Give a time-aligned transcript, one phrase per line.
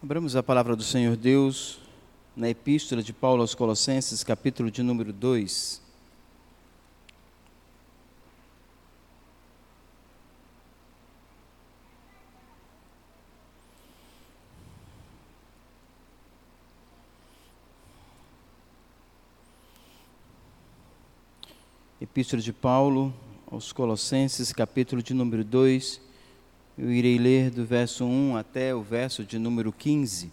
[0.00, 1.80] Abramos a palavra do Senhor Deus
[2.36, 5.82] na Epístola de Paulo aos Colossenses, capítulo de número 2.
[22.00, 23.12] Epístola de Paulo
[23.50, 26.07] aos Colossenses, capítulo de número 2
[26.78, 30.30] eu irei ler do verso 1 até o verso de número 15.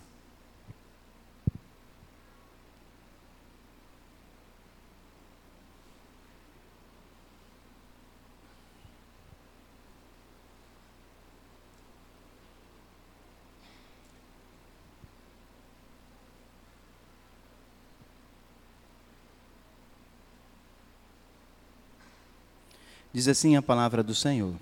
[23.12, 24.54] Diz assim a palavra do Senhor.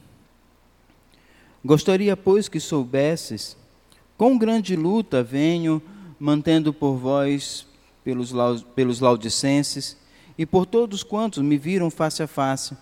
[1.66, 3.56] Gostaria, pois, que soubesses
[4.18, 5.82] com grande luta venho
[6.20, 7.66] mantendo por vós,
[8.04, 8.34] pelos,
[8.76, 9.98] pelos laudicenses
[10.38, 12.76] e por todos quantos me viram face a face,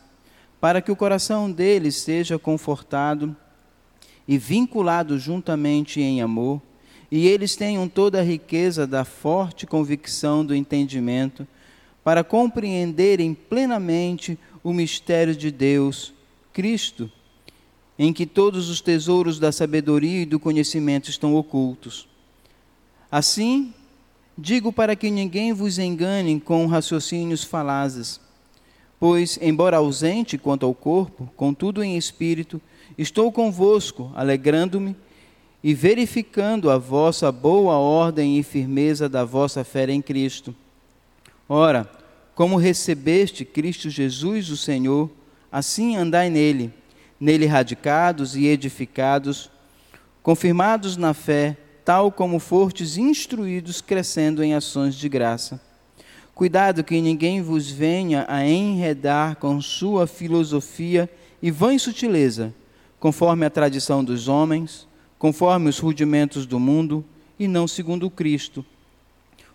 [0.59, 3.35] para que o coração deles seja confortado
[4.27, 6.61] e vinculado juntamente em amor,
[7.11, 11.47] e eles tenham toda a riqueza da forte convicção do entendimento,
[12.03, 16.13] para compreenderem plenamente o mistério de Deus,
[16.51, 17.11] Cristo,
[18.03, 22.07] em que todos os tesouros da sabedoria e do conhecimento estão ocultos.
[23.11, 23.75] Assim,
[24.35, 28.19] digo para que ninguém vos engane com raciocínios falazes,
[28.99, 32.59] pois, embora ausente quanto ao corpo, contudo em espírito,
[32.97, 34.95] estou convosco, alegrando-me
[35.63, 40.55] e verificando a vossa boa ordem e firmeza da vossa fé em Cristo.
[41.47, 41.87] Ora,
[42.33, 45.07] como recebeste Cristo Jesus, o Senhor,
[45.51, 46.80] assim andai nele
[47.21, 49.51] nele radicados e edificados,
[50.23, 51.55] confirmados na fé,
[51.85, 55.61] tal como fortes instruídos, crescendo em ações de graça.
[56.33, 61.07] Cuidado que ninguém vos venha a enredar com sua filosofia
[61.39, 62.51] e vã sutileza,
[62.99, 64.87] conforme a tradição dos homens,
[65.19, 67.05] conforme os rudimentos do mundo,
[67.37, 68.65] e não segundo Cristo.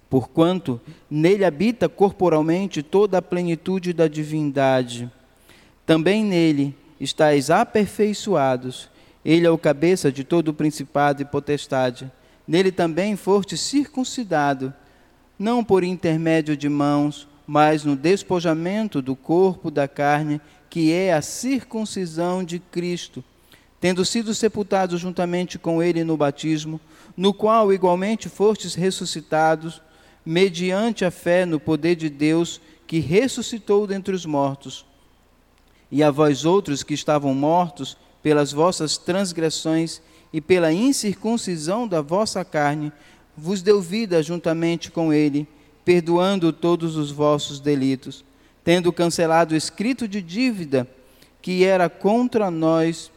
[0.09, 0.81] Porquanto
[1.11, 5.11] nele habita corporalmente toda a plenitude da divindade.
[5.85, 8.89] Também nele estáis aperfeiçoados.
[9.25, 12.11] Ele é o cabeça de todo o principado e potestade.
[12.47, 14.73] Nele também foste circuncidado,
[15.39, 20.41] não por intermédio de mãos, mas no despojamento do corpo da carne,
[20.71, 23.23] que é a circuncisão de Cristo,
[23.81, 26.81] tendo sido sepultados juntamente com ele no batismo,
[27.17, 29.83] no qual igualmente fostes ressuscitados,
[30.25, 34.85] mediante a fé no poder de Deus que ressuscitou dentre os mortos
[35.91, 40.01] e a vós outros que estavam mortos pelas vossas transgressões
[40.33, 42.93] e pela incircuncisão da vossa carne,
[43.37, 45.47] vos deu vida juntamente com ele,
[45.85, 48.25] perdoando todos os vossos delitos,
[48.65, 50.89] tendo cancelado o escrito de dívida
[51.41, 53.11] que era contra nós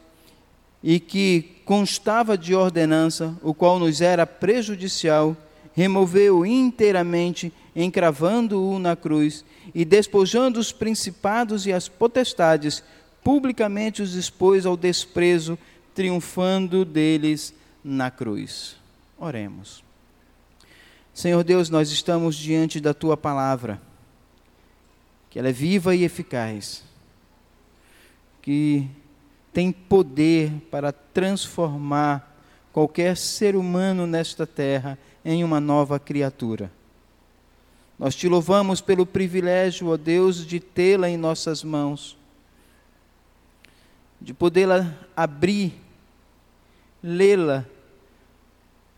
[0.84, 5.36] e que constava de ordenança, o qual nos era prejudicial,
[5.80, 12.84] removeu inteiramente, encravando-o na cruz e despojando os principados e as potestades,
[13.24, 15.58] publicamente os expôs ao desprezo,
[15.96, 18.76] triunfando deles na cruz.
[19.18, 19.82] Oremos.
[21.14, 23.82] Senhor Deus, nós estamos diante da tua palavra,
[25.30, 26.84] que ela é viva e eficaz,
[28.42, 28.86] que
[29.54, 32.38] tem poder para transformar
[32.74, 36.72] qualquer ser humano nesta terra em uma nova criatura.
[37.98, 42.18] Nós te louvamos pelo privilégio, ó Deus, de tê-la em nossas mãos,
[44.22, 45.74] de podê-la abrir,
[47.04, 47.66] lê-la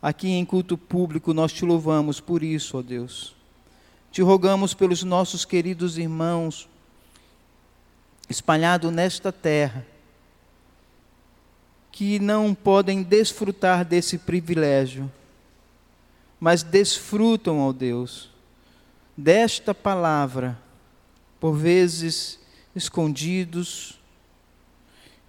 [0.02, 1.34] aqui em culto público.
[1.34, 3.36] Nós te louvamos por isso, ó Deus.
[4.12, 6.68] Te rogamos pelos nossos queridos irmãos
[8.30, 9.86] espalhados nesta terra,
[11.92, 15.12] que não podem desfrutar desse privilégio,
[16.42, 18.32] mas desfrutam, ó Deus
[19.16, 20.58] desta palavra,
[21.40, 22.40] por vezes
[22.76, 24.00] escondidos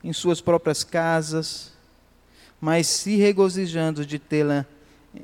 [0.02, 1.72] em suas próprias casas,
[2.58, 4.64] mas se regozijando de tê-la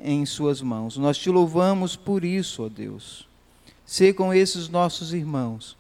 [0.02, 0.99] em suas mãos.
[0.99, 3.26] Nós te louvamos por isso, ó Deus.
[3.87, 5.76] Se com esses nossos irmãos,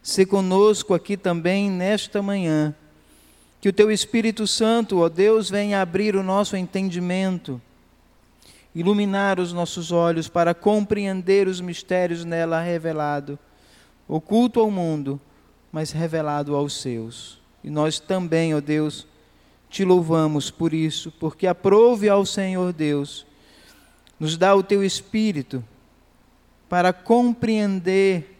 [0.00, 2.72] se conosco aqui também nesta manhã,
[3.60, 7.60] que o teu Espírito Santo, ó Deus, venha abrir o nosso entendimento
[8.78, 13.36] iluminar os nossos olhos para compreender os mistérios nela revelado,
[14.06, 15.20] oculto ao mundo,
[15.72, 17.40] mas revelado aos seus.
[17.64, 19.04] E nós também, ó Deus,
[19.68, 23.26] te louvamos por isso, porque aprove ao Senhor Deus
[24.18, 25.62] nos dá o teu espírito
[26.68, 28.36] para compreender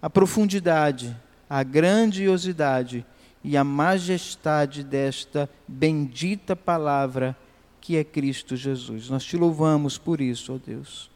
[0.00, 1.16] a profundidade,
[1.48, 3.04] a grandiosidade
[3.42, 7.36] e a majestade desta bendita palavra
[7.80, 9.08] que é Cristo Jesus.
[9.08, 11.10] Nós te louvamos por isso, ó Deus.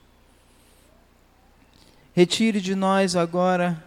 [2.14, 3.82] Retire de nós agora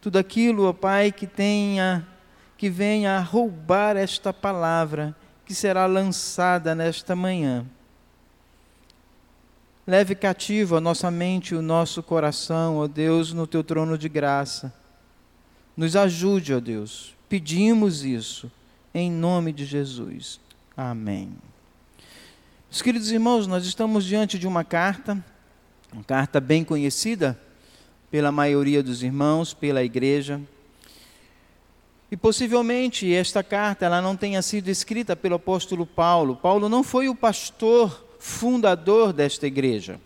[0.00, 2.06] tudo aquilo, ó Pai, que tenha
[2.56, 5.14] que venha a roubar esta palavra
[5.44, 7.66] que será lançada nesta manhã.
[9.86, 14.08] Leve cativo a nossa mente e o nosso coração, ó Deus, no teu trono de
[14.08, 14.72] graça.
[15.76, 17.14] Nos ajude, ó Deus.
[17.28, 18.50] Pedimos isso
[18.94, 20.40] em nome de Jesus.
[20.76, 21.34] Amém.
[22.74, 25.24] Meus queridos irmãos, nós estamos diante de uma carta,
[25.92, 27.38] uma carta bem conhecida
[28.10, 30.40] pela maioria dos irmãos, pela igreja.
[32.10, 36.34] E possivelmente esta carta ela não tenha sido escrita pelo apóstolo Paulo.
[36.34, 40.00] Paulo não foi o pastor fundador desta igreja.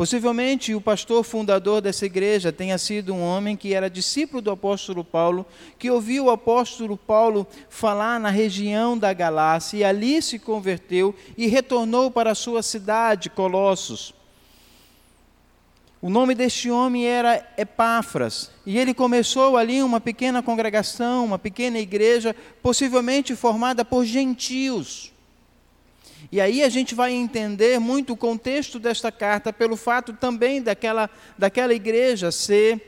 [0.00, 5.04] Possivelmente o pastor fundador dessa igreja tenha sido um homem que era discípulo do apóstolo
[5.04, 5.44] Paulo,
[5.78, 11.48] que ouviu o apóstolo Paulo falar na região da Galácia e ali se converteu e
[11.48, 14.14] retornou para a sua cidade, Colossos.
[16.00, 21.78] O nome deste homem era Epáfras, e ele começou ali uma pequena congregação, uma pequena
[21.78, 25.12] igreja, possivelmente formada por gentios.
[26.32, 31.10] E aí a gente vai entender muito o contexto desta carta pelo fato também daquela,
[31.36, 32.80] daquela igreja ser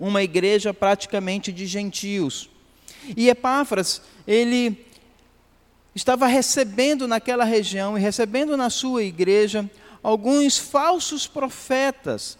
[0.00, 2.48] uma igreja praticamente de gentios.
[3.14, 4.86] E Epáfras, ele
[5.94, 9.68] estava recebendo naquela região e recebendo na sua igreja
[10.02, 12.38] alguns falsos profetas,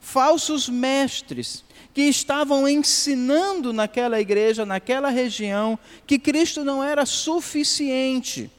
[0.00, 8.50] falsos mestres, que estavam ensinando naquela igreja, naquela região, que Cristo não era suficiente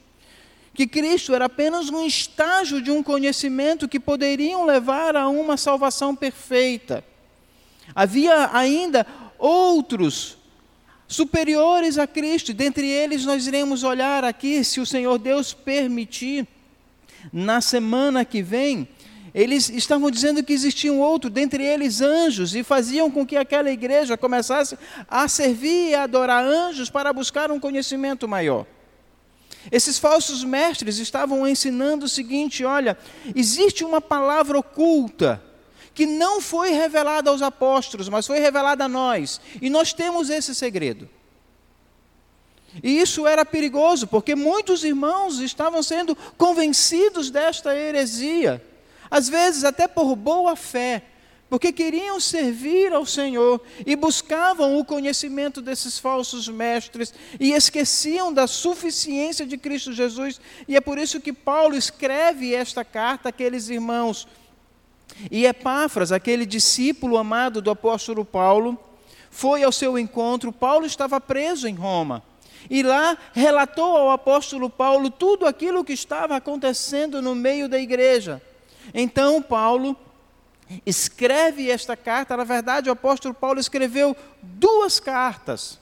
[0.74, 6.16] que Cristo era apenas um estágio de um conhecimento que poderiam levar a uma salvação
[6.16, 7.04] perfeita.
[7.94, 9.06] Havia ainda
[9.38, 10.38] outros
[11.08, 16.48] superiores a Cristo, dentre eles nós iremos olhar aqui, se o Senhor Deus permitir,
[17.32, 18.88] na semana que vem,
[19.34, 24.18] eles estavam dizendo que existiam outro, dentre eles anjos, e faziam com que aquela igreja
[24.18, 24.78] começasse
[25.08, 28.66] a servir e adorar anjos para buscar um conhecimento maior.
[29.72, 32.98] Esses falsos mestres estavam ensinando o seguinte: olha,
[33.36, 35.42] existe uma palavra oculta
[35.94, 40.56] que não foi revelada aos apóstolos, mas foi revelada a nós, e nós temos esse
[40.56, 41.08] segredo.
[42.82, 48.64] E isso era perigoso, porque muitos irmãos estavam sendo convencidos desta heresia,
[49.12, 51.04] às vezes até por boa fé,
[51.54, 58.48] porque queriam servir ao Senhor e buscavam o conhecimento desses falsos mestres e esqueciam da
[58.48, 60.42] suficiência de Cristo Jesus.
[60.68, 64.28] E é por isso que Paulo escreve esta carta àqueles irmãos.
[65.30, 68.76] E Epáfras, aquele discípulo amado do apóstolo Paulo,
[69.30, 70.52] foi ao seu encontro.
[70.52, 72.24] Paulo estava preso em Roma.
[72.68, 78.42] E lá relatou ao apóstolo Paulo tudo aquilo que estava acontecendo no meio da igreja.
[78.92, 79.96] Então Paulo
[80.86, 85.80] escreve esta carta, na verdade, o apóstolo Paulo escreveu duas cartas.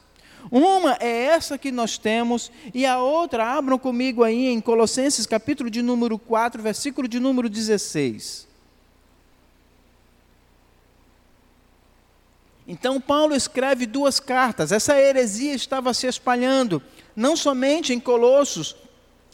[0.50, 5.70] Uma é essa que nós temos, e a outra, abram comigo aí em Colossenses, capítulo
[5.70, 8.48] de número 4, versículo de número 16.
[12.68, 14.72] Então, Paulo escreve duas cartas.
[14.72, 16.82] Essa heresia estava se espalhando,
[17.16, 18.76] não somente em Colossos,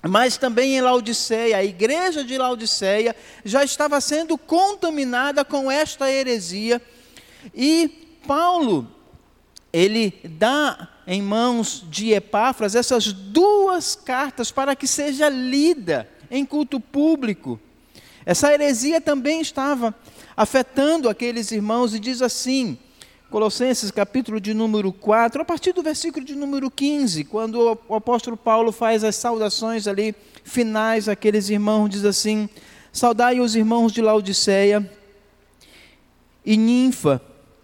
[0.08, 6.82] mas também em Laodiceia, a igreja de Laodiceia já estava sendo contaminada com esta heresia,
[7.54, 8.88] e Paulo,
[9.72, 16.80] ele dá em mãos de Epáfras essas duas cartas para que seja lida em culto
[16.80, 17.60] público.
[18.26, 19.96] Essa heresia também estava
[20.36, 22.78] afetando aqueles irmãos, e diz assim:
[23.30, 28.38] Colossenses capítulo de número 4, a partir do versículo de número 15, quando o apóstolo
[28.38, 30.16] Paulo faz as saudações ali
[30.46, 32.48] finais àqueles irmãos, diz assim:
[32.90, 34.90] Saudai os irmãos de Laodiceia
[36.46, 37.22] e Ninfa,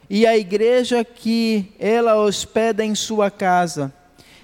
[0.09, 3.93] e a igreja que ela hospeda em sua casa.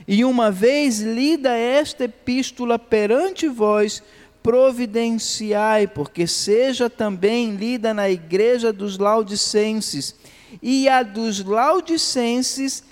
[0.08, 4.02] E uma vez lida esta epístola perante vós,
[4.42, 10.16] providenciai, porque seja também lida na igreja dos laudicenses
[10.62, 12.84] e a dos laudicenses,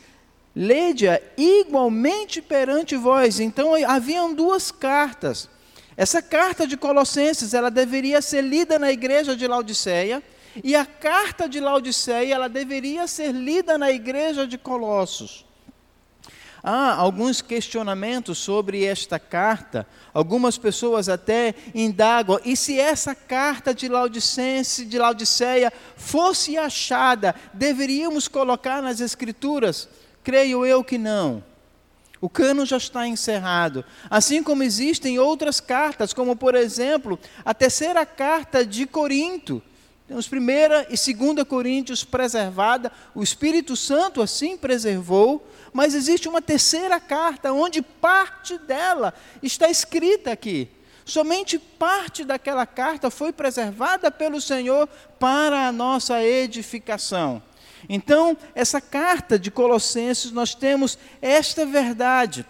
[0.56, 3.40] lede-a igualmente perante vós.
[3.40, 5.50] Então haviam duas cartas.
[5.96, 10.22] Essa carta de Colossenses, ela deveria ser lida na igreja de Laodiceia,
[10.64, 15.47] e a carta de Laodiceia, ela deveria ser lida na igreja de Colossos.
[16.70, 19.88] Há alguns questionamentos sobre esta carta.
[20.14, 28.28] Algumas pessoas até indagam: e se essa carta de Laodicense, de Laodiceia, fosse achada, deveríamos
[28.28, 29.88] colocar nas Escrituras?
[30.22, 31.42] Creio eu que não.
[32.20, 33.86] O cano já está encerrado.
[34.10, 39.64] Assim como existem outras cartas, como por exemplo, a terceira carta de Corinto.
[40.06, 45.46] Temos primeira e segunda Coríntios preservada, o Espírito Santo assim preservou,
[45.78, 50.68] mas existe uma terceira carta onde parte dela está escrita aqui.
[51.06, 57.44] Somente parte daquela carta foi preservada pelo Senhor para a nossa edificação.
[57.88, 62.44] Então, essa carta de Colossenses, nós temos esta verdade,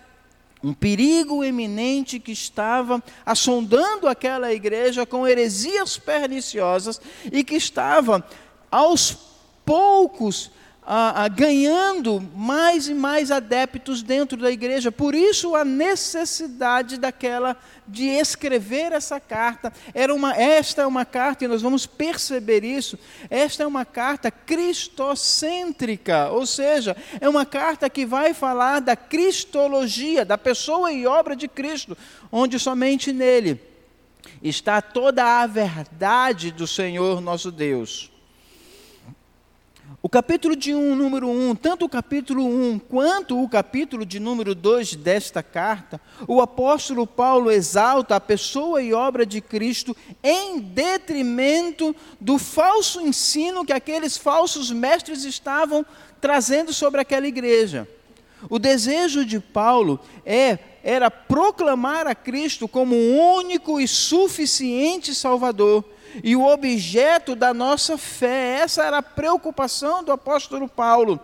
[0.63, 8.25] um perigo eminente que estava assondando aquela igreja com heresias perniciosas e que estava
[8.71, 9.17] aos
[9.65, 10.49] poucos
[10.89, 14.89] ah, ganhando mais e mais adeptos dentro da igreja.
[14.89, 19.73] Por isso a necessidade daquela de escrever essa carta.
[19.93, 22.97] Era uma, esta é uma carta e nós vamos perceber isso.
[23.29, 30.23] Esta é uma carta cristocêntrica, ou seja, é uma carta que vai falar da cristologia,
[30.23, 31.97] da pessoa e obra de Cristo,
[32.31, 33.59] onde somente nele
[34.41, 38.16] está toda a verdade do Senhor nosso Deus.
[40.01, 44.53] O capítulo de 1, número 1, tanto o capítulo 1 quanto o capítulo de número
[44.53, 51.95] 2 desta carta, o apóstolo Paulo exalta a pessoa e obra de Cristo em detrimento
[52.21, 55.85] do falso ensino que aqueles falsos mestres estavam
[56.21, 57.87] trazendo sobre aquela igreja.
[58.49, 65.83] O desejo de Paulo é era proclamar a Cristo como o único e suficiente Salvador
[66.23, 68.59] e o objeto da nossa fé.
[68.61, 71.19] Essa era a preocupação do apóstolo Paulo.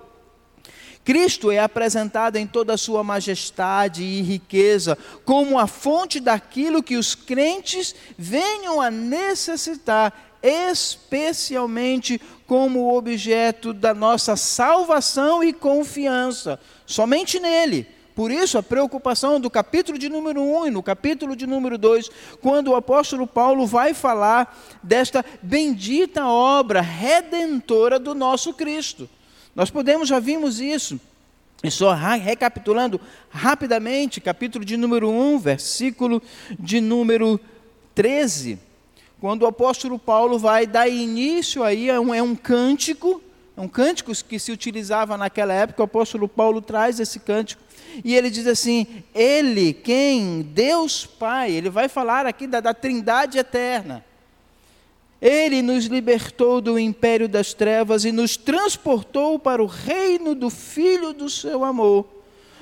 [1.03, 6.95] Cristo é apresentado em toda a sua majestade e riqueza, como a fonte daquilo que
[6.95, 17.87] os crentes venham a necessitar, especialmente como objeto da nossa salvação e confiança, somente nele.
[18.15, 22.09] Por isso, a preocupação do capítulo de número 1 e no capítulo de número 2,
[22.41, 29.09] quando o apóstolo Paulo vai falar desta bendita obra redentora do nosso Cristo.
[29.55, 30.99] Nós podemos, já vimos isso.
[31.63, 36.21] E só recapitulando rapidamente, capítulo de número 1, versículo
[36.59, 37.39] de número
[37.95, 38.59] 13,
[39.19, 43.21] quando o apóstolo Paulo vai dar início aí a um, é um cântico,
[43.55, 47.62] é um cântico que se utilizava naquela época, o apóstolo Paulo traz esse cântico
[48.03, 50.41] e ele diz assim: Ele, quem?
[50.41, 51.51] Deus Pai.
[51.51, 54.03] Ele vai falar aqui da, da Trindade eterna.
[55.21, 61.13] Ele nos libertou do império das trevas e nos transportou para o reino do Filho
[61.13, 62.05] do seu amor,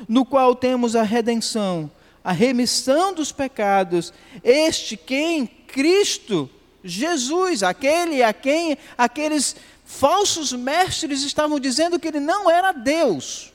[0.08, 1.90] no qual temos a redenção,
[2.24, 4.14] a remissão dos pecados.
[4.44, 5.48] Este quem?
[5.48, 6.48] Cristo,
[6.84, 13.51] Jesus, aquele a quem aqueles falsos mestres estavam dizendo que ele não era Deus.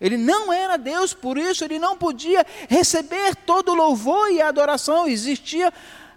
[0.00, 5.06] Ele não era Deus, por isso ele não podia receber todo o louvor e adoração.
[5.06, 5.72] Existia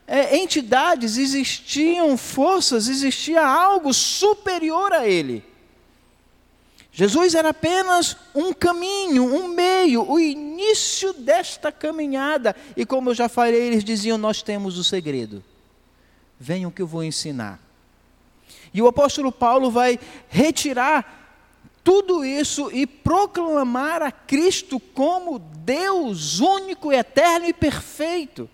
[0.07, 5.43] é, entidades, existiam forças, existia algo superior a ele.
[6.95, 12.55] Jesus era apenas um caminho, um meio, o início desta caminhada.
[12.77, 15.43] E como eu já falei, eles diziam: Nós temos o segredo.
[16.39, 17.59] Venham que eu vou ensinar.
[18.71, 19.99] E o apóstolo Paulo vai
[20.29, 21.22] retirar
[21.83, 28.49] tudo isso e proclamar a Cristo como Deus único, eterno e perfeito.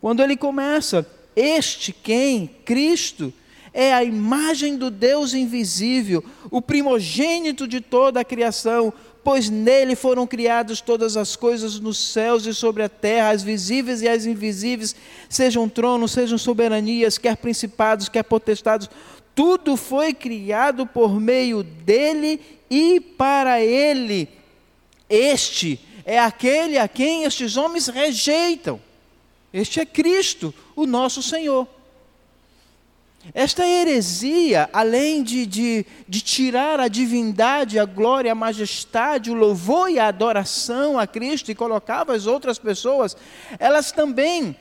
[0.00, 2.46] Quando ele começa, este quem?
[2.64, 3.32] Cristo
[3.72, 8.92] é a imagem do Deus invisível, o primogênito de toda a criação,
[9.22, 14.02] pois nele foram criadas todas as coisas nos céus e sobre a terra, as visíveis
[14.02, 14.96] e as invisíveis,
[15.28, 18.88] sejam tronos, sejam soberanias, quer principados, quer potestados,
[19.40, 24.28] tudo foi criado por meio dele e para ele.
[25.08, 28.78] Este é aquele a quem estes homens rejeitam.
[29.50, 31.66] Este é Cristo, o nosso Senhor.
[33.32, 39.90] Esta heresia, além de, de, de, tirar a divindade, a glória, a majestade, o louvor
[39.90, 43.16] e a adoração a Cristo e colocava as outras pessoas,
[43.58, 44.54] elas também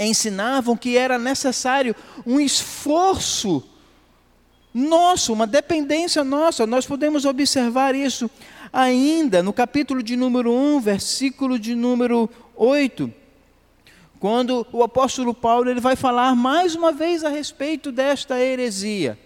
[0.00, 1.94] ensinavam que era necessário
[2.26, 3.69] um esforço
[4.72, 6.66] nosso, uma dependência nossa.
[6.66, 8.30] Nós podemos observar isso
[8.72, 13.12] ainda no capítulo de número 1, versículo de número 8,
[14.18, 19.18] quando o apóstolo Paulo ele vai falar mais uma vez a respeito desta heresia.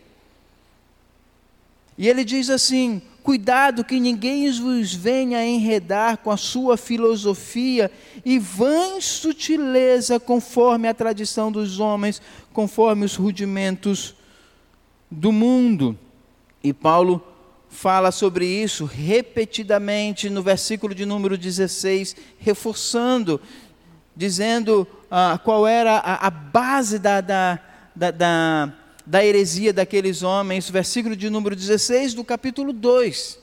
[1.97, 7.91] E ele diz assim: Cuidado que ninguém vos venha enredar com a sua filosofia
[8.25, 12.21] e vã sutileza conforme a tradição dos homens,
[12.53, 14.15] conforme os rudimentos
[15.11, 15.99] do mundo.
[16.63, 17.23] E Paulo
[17.69, 23.41] fala sobre isso repetidamente no versículo de número 16, reforçando,
[24.17, 27.59] dizendo ah, qual era a, a base da, da,
[27.95, 28.73] da, da,
[29.05, 33.41] da heresia daqueles homens, versículo de número 16 do capítulo 2.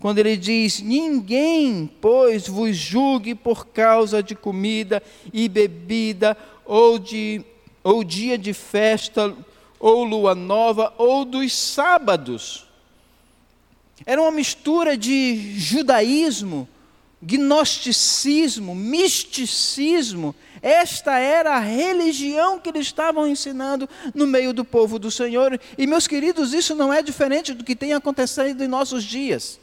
[0.00, 7.44] Quando ele diz: Ninguém, pois, vos julgue por causa de comida e bebida, ou, de,
[7.84, 9.36] ou dia de festa,
[9.80, 12.66] ou lua nova, ou dos sábados.
[14.04, 16.68] Era uma mistura de judaísmo,
[17.22, 20.34] gnosticismo, misticismo.
[20.62, 25.58] Esta era a religião que eles estavam ensinando no meio do povo do Senhor.
[25.76, 29.58] E, meus queridos, isso não é diferente do que tem acontecido em nossos dias.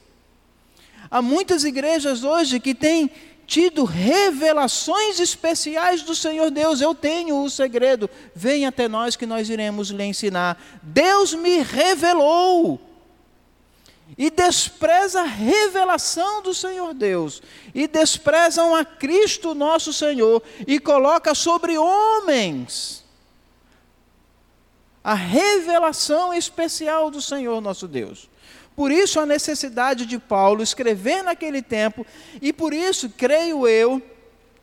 [1.10, 3.10] Há muitas igrejas hoje que têm
[3.48, 6.82] tido revelações especiais do Senhor Deus.
[6.82, 8.10] Eu tenho o segredo.
[8.36, 10.62] Venha até nós que nós iremos lhe ensinar.
[10.84, 12.80] Deus me revelou.
[14.18, 17.42] E despreza a revelação do Senhor Deus,
[17.76, 23.04] e desprezam a Cristo nosso Senhor, e coloca sobre homens
[25.04, 28.30] a revelação especial do Senhor nosso Deus.
[28.78, 32.06] Por isso a necessidade de Paulo escrever naquele tempo,
[32.40, 34.00] e por isso, creio eu,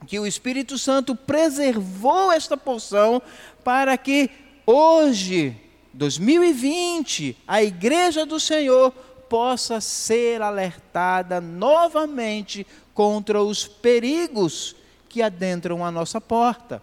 [0.06, 3.21] que o Espírito Santo preservou esta porção
[3.64, 4.30] para que
[4.64, 5.56] hoje,
[5.92, 8.92] 2020, a igreja do Senhor
[9.28, 14.76] possa ser alertada novamente contra os perigos
[15.09, 16.80] que adentram a nossa porta.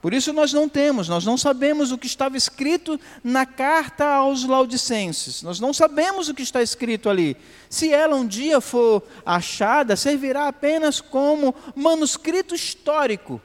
[0.00, 4.44] Por isso nós não temos, nós não sabemos o que estava escrito na carta aos
[4.44, 5.42] Laodicenses.
[5.42, 7.36] Nós não sabemos o que está escrito ali.
[7.68, 13.42] Se ela um dia for achada, servirá apenas como manuscrito histórico.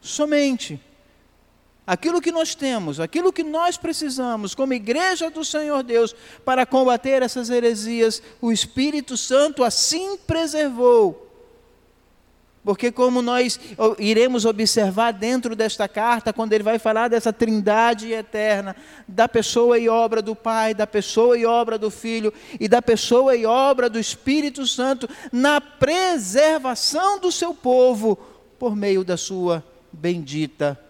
[0.00, 0.80] Somente.
[1.86, 7.22] Aquilo que nós temos, aquilo que nós precisamos como igreja do Senhor Deus para combater
[7.22, 11.23] essas heresias, o Espírito Santo assim preservou
[12.64, 13.60] porque, como nós
[13.98, 18.74] iremos observar dentro desta carta, quando ele vai falar dessa trindade eterna,
[19.06, 23.36] da pessoa e obra do Pai, da pessoa e obra do Filho e da pessoa
[23.36, 28.16] e obra do Espírito Santo, na preservação do seu povo,
[28.58, 30.80] por meio da sua bendita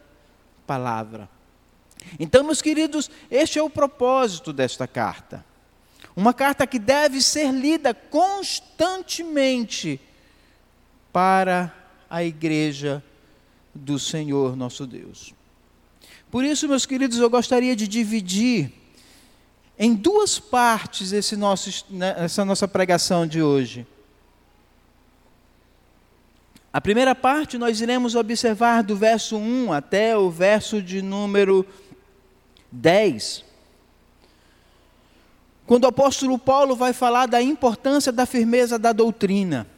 [0.65, 1.29] palavra.
[2.21, 5.45] Então, meus queridos, este é o propósito desta carta.
[6.15, 10.01] Uma carta que deve ser lida constantemente
[11.15, 11.73] para
[12.11, 13.01] a igreja
[13.73, 15.33] do Senhor nosso Deus.
[16.29, 18.73] Por isso, meus queridos, eu gostaria de dividir
[19.79, 23.87] em duas partes esse nosso, né, essa nossa pregação de hoje.
[26.73, 31.65] A primeira parte nós iremos observar do verso 1 até o verso de número
[32.73, 33.45] 10.
[35.65, 39.74] Quando o apóstolo Paulo vai falar da importância da firmeza da doutrina.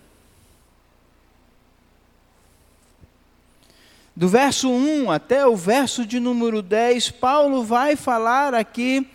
[4.16, 9.06] Do verso 1 até o verso de número 10, Paulo vai falar aqui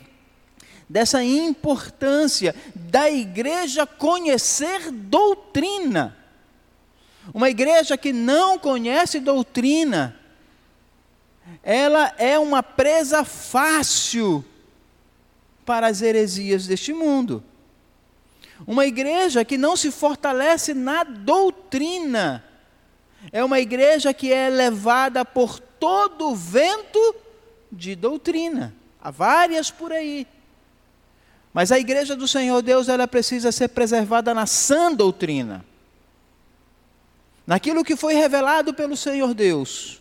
[0.87, 6.15] dessa importância da igreja conhecer doutrina.
[7.33, 10.15] Uma igreja que não conhece doutrina,
[11.63, 14.45] ela é uma presa fácil
[15.65, 17.43] para as heresias deste mundo.
[18.67, 22.43] Uma igreja que não se fortalece na doutrina,
[23.31, 27.15] é uma igreja que é levada por todo vento
[27.71, 28.73] de doutrina.
[29.01, 30.27] Há várias por aí.
[31.53, 35.65] Mas a igreja do Senhor Deus, ela precisa ser preservada na sã doutrina.
[37.45, 40.00] Naquilo que foi revelado pelo Senhor Deus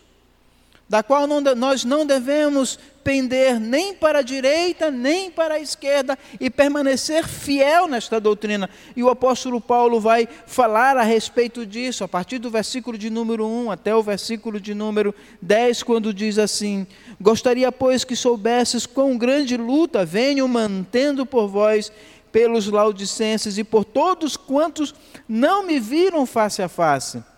[0.91, 6.19] da qual não, nós não devemos pender nem para a direita, nem para a esquerda
[6.37, 8.69] e permanecer fiel nesta doutrina.
[8.93, 13.47] E o apóstolo Paulo vai falar a respeito disso, a partir do versículo de número
[13.47, 16.85] 1 até o versículo de número 10, quando diz assim:
[17.21, 21.89] Gostaria, pois, que soubesses quão grande luta venho mantendo por vós
[22.33, 24.93] pelos laudicenses e por todos quantos
[25.25, 27.30] não me viram face a face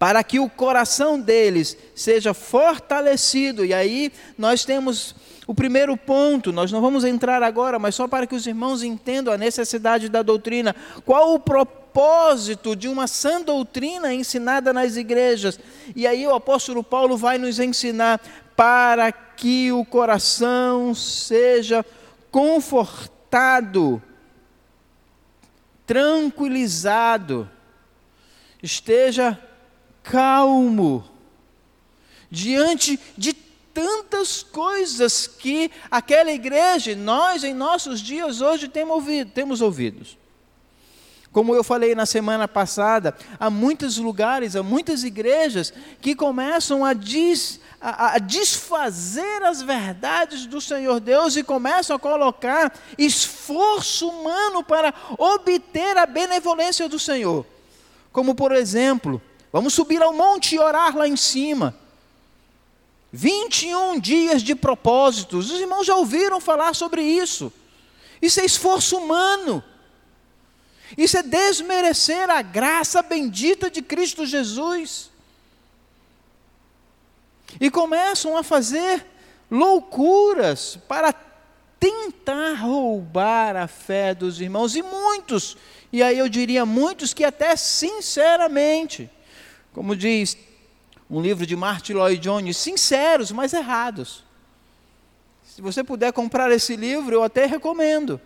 [0.00, 3.66] para que o coração deles seja fortalecido.
[3.66, 5.14] E aí nós temos
[5.46, 9.30] o primeiro ponto, nós não vamos entrar agora, mas só para que os irmãos entendam
[9.30, 10.74] a necessidade da doutrina.
[11.04, 15.60] Qual o propósito de uma sã doutrina ensinada nas igrejas?
[15.94, 18.22] E aí o apóstolo Paulo vai nos ensinar
[18.56, 21.84] para que o coração seja
[22.30, 24.02] confortado,
[25.86, 27.46] tranquilizado,
[28.62, 29.38] esteja
[30.02, 31.04] calmo
[32.30, 39.60] diante de tantas coisas que aquela igreja, nós em nossos dias hoje temos ouvido, temos
[39.60, 40.18] ouvidos.
[41.32, 46.92] Como eu falei na semana passada, há muitos lugares, há muitas igrejas que começam a,
[46.92, 54.64] des, a, a, desfazer as verdades do Senhor Deus e começam a colocar esforço humano
[54.64, 57.46] para obter a benevolência do Senhor.
[58.10, 61.76] Como, por exemplo, vamos subir ao monte e orar lá em cima.
[63.12, 65.50] 21 dias de propósitos.
[65.50, 67.52] Os irmãos já ouviram falar sobre isso.
[68.22, 69.62] Isso é esforço humano.
[70.96, 75.10] Isso é desmerecer a graça bendita de Cristo Jesus.
[77.60, 79.04] E começam a fazer
[79.50, 81.12] loucuras para
[81.80, 85.56] tentar roubar a fé dos irmãos, e muitos,
[85.90, 89.10] e aí eu diria muitos que até sinceramente,
[89.72, 90.36] como diz
[91.10, 94.24] um livro de Martin Lloyd Jones, sinceros, mas errados.
[95.44, 98.20] Se você puder comprar esse livro, eu até recomendo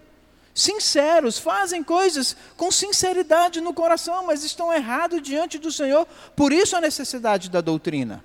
[0.55, 6.07] sinceros, fazem coisas com sinceridade no coração, mas estão errados diante do Senhor.
[6.37, 8.25] Por isso a necessidade da doutrina.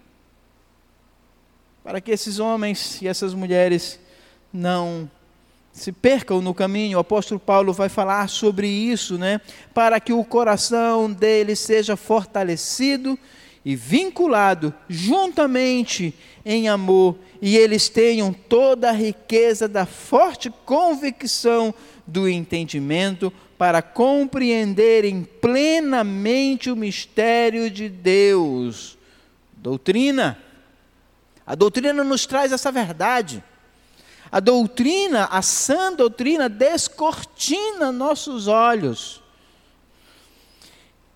[1.83, 3.99] Para que esses homens e essas mulheres
[4.53, 5.09] não
[5.71, 9.39] se percam no caminho, o apóstolo Paulo vai falar sobre isso, né?
[9.73, 13.17] Para que o coração deles seja fortalecido
[13.63, 16.13] e vinculado juntamente
[16.45, 21.73] em amor, e eles tenham toda a riqueza da forte convicção
[22.07, 28.97] do entendimento para compreenderem plenamente o mistério de Deus.
[29.53, 30.37] Doutrina.
[31.45, 33.43] A doutrina nos traz essa verdade.
[34.31, 39.21] A doutrina, a sã doutrina, descortina nossos olhos.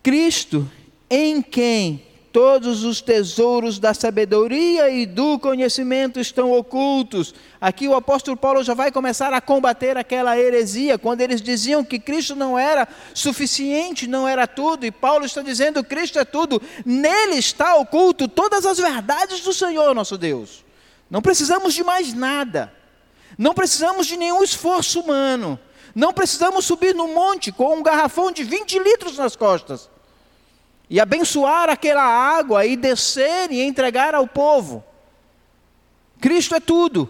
[0.01, 0.69] Cristo,
[1.09, 7.33] em quem todos os tesouros da sabedoria e do conhecimento estão ocultos.
[7.61, 11.99] Aqui o apóstolo Paulo já vai começar a combater aquela heresia, quando eles diziam que
[11.99, 17.35] Cristo não era suficiente, não era tudo, e Paulo está dizendo: Cristo é tudo, nele
[17.35, 20.65] está oculto todas as verdades do Senhor nosso Deus.
[21.11, 22.73] Não precisamos de mais nada,
[23.37, 25.59] não precisamos de nenhum esforço humano,
[25.93, 29.89] não precisamos subir no monte com um garrafão de 20 litros nas costas
[30.89, 34.83] e abençoar aquela água e descer e entregar ao povo.
[36.19, 37.09] Cristo é tudo.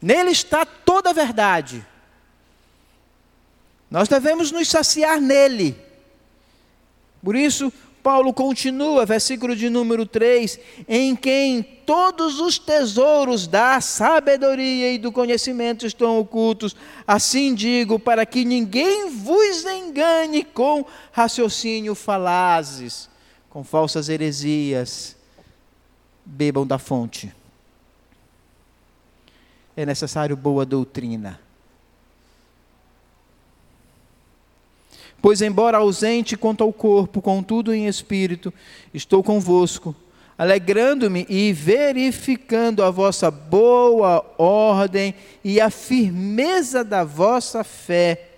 [0.00, 1.84] Nele está toda a verdade.
[3.90, 5.80] Nós devemos nos saciar nele.
[7.22, 7.72] Por isso,
[8.08, 15.12] Paulo continua, versículo de número 3: em quem todos os tesouros da sabedoria e do
[15.12, 16.74] conhecimento estão ocultos.
[17.06, 23.10] Assim digo, para que ninguém vos engane com raciocínio falazes,
[23.50, 25.14] com falsas heresias.
[26.24, 27.30] Bebam da fonte.
[29.76, 31.38] É necessário boa doutrina
[35.20, 38.52] Pois, embora ausente quanto ao corpo, contudo em espírito,
[38.94, 39.94] estou convosco,
[40.36, 48.28] alegrando-me e verificando a vossa boa ordem e a firmeza da vossa fé.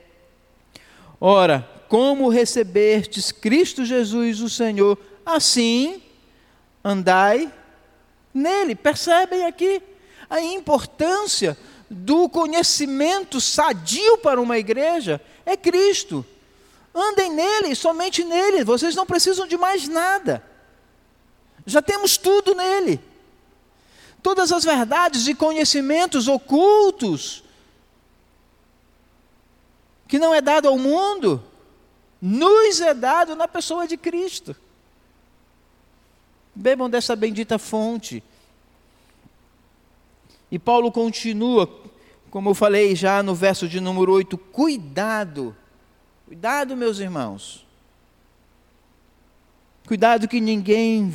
[1.21, 6.01] Ora, como recebestes Cristo Jesus, o Senhor, assim
[6.83, 7.53] andai
[8.33, 8.75] nele.
[8.75, 9.83] Percebem aqui
[10.31, 11.59] a importância
[11.91, 15.21] do conhecimento sadio para uma igreja?
[15.45, 16.25] É Cristo.
[17.01, 18.65] Andem nele, somente nele.
[18.65, 20.45] Vocês não precisam de mais nada.
[21.65, 23.01] Já temos tudo nele.
[24.23, 27.43] Todas as verdades e conhecimentos ocultos
[30.07, 31.43] que não é dado ao mundo,
[32.21, 34.57] nos é dado na pessoa de Cristo.
[36.53, 38.23] Bebam dessa bendita fonte.
[40.51, 41.73] E Paulo continua,
[42.29, 45.57] como eu falei já no verso de número 8, cuidado
[46.31, 47.67] Cuidado, meus irmãos.
[49.85, 51.13] Cuidado que ninguém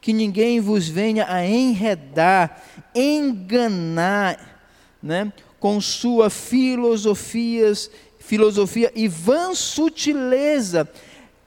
[0.00, 2.62] que ninguém vos venha a enredar,
[2.94, 4.62] enganar,
[5.02, 7.90] né, com sua filosofias,
[8.20, 10.88] filosofia e vã sutileza.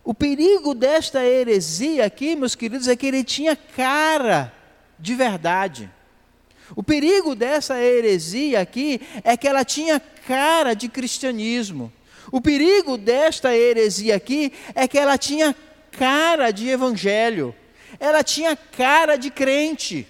[0.03, 4.53] O perigo desta heresia aqui, meus queridos, é que ele tinha cara
[4.99, 5.89] de verdade.
[6.75, 11.89] O perigo dessa heresia aqui é que ela tinha cara de cristianismo.
[12.31, 15.55] O perigo desta heresia aqui é que ela tinha
[15.91, 17.55] cara de evangelho,
[17.99, 20.07] ela tinha cara de crente.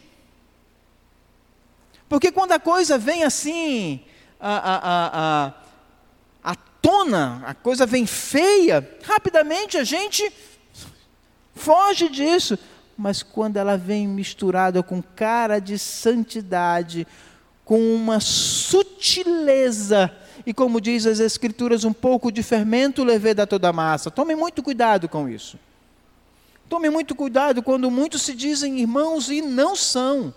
[2.10, 4.02] Porque quando a coisa vem assim,
[4.40, 5.48] a, a,
[6.48, 10.32] a, a tona, a coisa vem feia, rapidamente a gente
[11.54, 12.58] foge disso.
[12.98, 17.06] Mas quando ela vem misturada com cara de santidade,
[17.64, 20.12] com uma sutileza,
[20.48, 24.10] e como diz as Escrituras, um pouco de fermento leveda toda a massa.
[24.10, 25.60] Tome muito cuidado com isso.
[26.70, 30.34] Tome muito cuidado quando muitos se dizem irmãos e não são,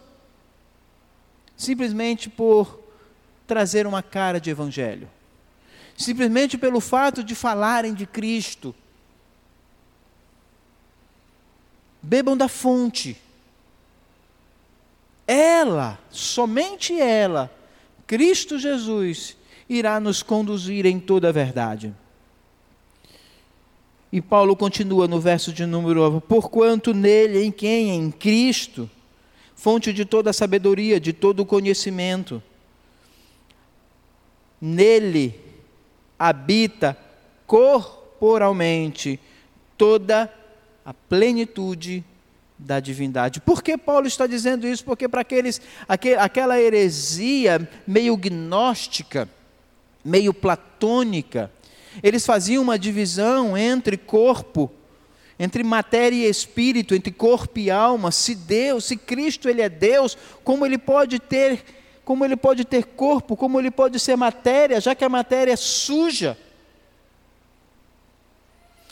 [1.57, 2.81] simplesmente por
[3.47, 5.09] trazer uma cara de evangelho,
[5.97, 8.75] simplesmente pelo fato de falarem de Cristo.
[12.03, 13.17] Bebam da fonte.
[15.25, 17.49] Ela, somente ela,
[18.09, 19.39] Cristo Jesus,
[19.71, 21.95] irá nos conduzir em toda a verdade.
[24.13, 27.91] E Paulo continua no verso de número: Porquanto nele, em quem?
[27.91, 28.91] Em Cristo,
[29.55, 32.43] fonte de toda a sabedoria, de todo o conhecimento.
[34.61, 35.41] Nele
[36.19, 36.99] habita
[37.47, 39.21] corporalmente
[39.79, 40.31] toda
[40.85, 42.05] a plenitude
[42.59, 43.41] da divindade.
[43.41, 44.85] Por que Paulo está dizendo isso?
[44.85, 49.29] Porque para aqueles, aquela heresia meio gnóstica,
[50.05, 51.51] meio platônica,
[52.03, 54.71] eles faziam uma divisão entre corpo,
[55.39, 58.11] entre matéria e espírito, entre corpo e alma.
[58.13, 61.65] Se Deus, se Cristo ele é Deus, como ele pode ter,
[62.05, 65.57] como ele pode ter corpo, como ele pode ser matéria, já que a matéria é
[65.57, 66.37] suja?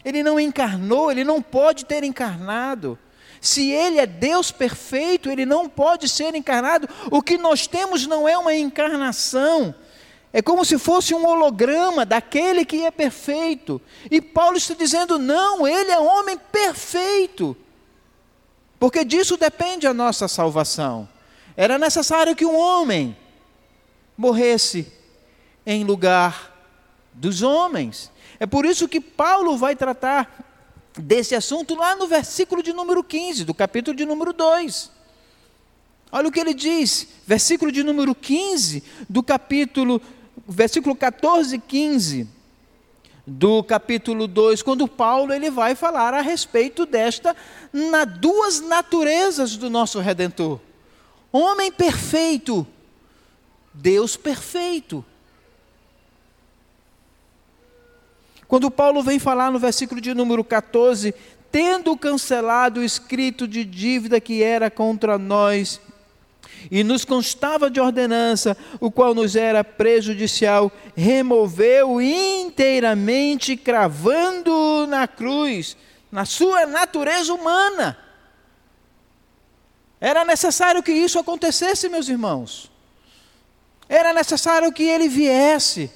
[0.05, 2.99] Ele não encarnou, ele não pode ter encarnado.
[3.41, 6.89] Se ele é Deus perfeito, ele não pode ser encarnado.
[7.11, 9.75] O que nós temos não é uma encarnação,
[10.39, 13.83] é como se fosse um holograma daquele que é perfeito.
[14.09, 17.57] E Paulo está dizendo: não, ele é homem perfeito.
[18.79, 21.09] Porque disso depende a nossa salvação.
[21.57, 23.17] Era necessário que um homem
[24.17, 24.87] morresse
[25.67, 26.57] em lugar
[27.13, 28.09] dos homens.
[28.39, 30.33] É por isso que Paulo vai tratar
[30.97, 34.99] desse assunto lá no versículo de número 15, do capítulo de número 2.
[36.13, 40.01] Olha o que ele diz, versículo de número 15 do capítulo
[40.49, 42.29] versículo 14 e 15
[43.27, 47.37] do capítulo 2, quando Paulo ele vai falar a respeito desta
[47.71, 50.59] na duas naturezas do nosso redentor.
[51.31, 52.67] Homem perfeito,
[53.75, 55.05] Deus perfeito.
[58.47, 61.15] Quando Paulo vem falar no versículo de número 14,
[61.53, 65.79] tendo cancelado o escrito de dívida que era contra nós,
[66.71, 75.77] e nos constava de ordenança, o qual nos era prejudicial, removeu inteiramente, cravando na cruz,
[76.11, 77.97] na sua natureza humana.
[80.01, 82.71] Era necessário que isso acontecesse, meus irmãos.
[83.89, 85.91] Era necessário que ele viesse,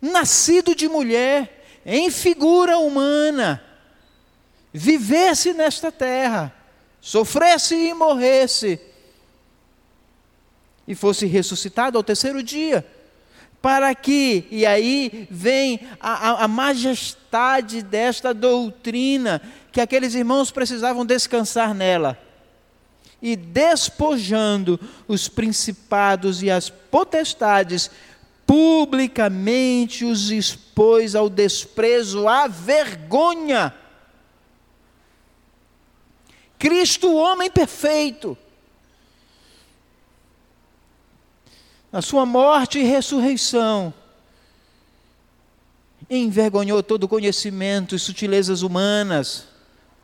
[0.00, 3.64] nascido de mulher, em figura humana,
[4.72, 6.54] vivesse nesta terra,
[7.00, 8.80] sofresse e morresse
[10.90, 12.84] e fosse ressuscitado ao terceiro dia.
[13.62, 21.06] Para que, e aí vem a, a, a majestade desta doutrina, que aqueles irmãos precisavam
[21.06, 22.18] descansar nela
[23.22, 27.88] e despojando os principados e as potestades,
[28.44, 33.72] publicamente os expôs ao desprezo, à vergonha.
[36.58, 38.36] Cristo, o homem perfeito,
[41.92, 43.92] na sua morte e ressurreição,
[46.08, 49.46] envergonhou todo conhecimento e sutilezas humanas,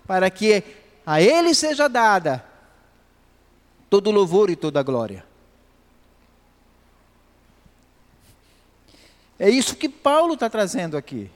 [0.06, 0.62] para que
[1.04, 2.44] a Ele seja dada
[3.88, 5.24] todo louvor e toda glória.
[9.38, 11.30] É isso que Paulo está trazendo aqui.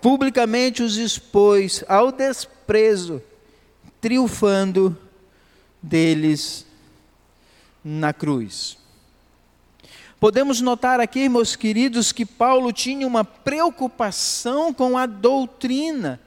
[0.00, 3.22] Publicamente os expôs ao desprezo,
[4.00, 4.98] triunfando
[5.80, 6.66] deles
[7.84, 8.78] na cruz.
[10.20, 16.20] Podemos notar aqui, meus queridos, que Paulo tinha uma preocupação com a doutrina,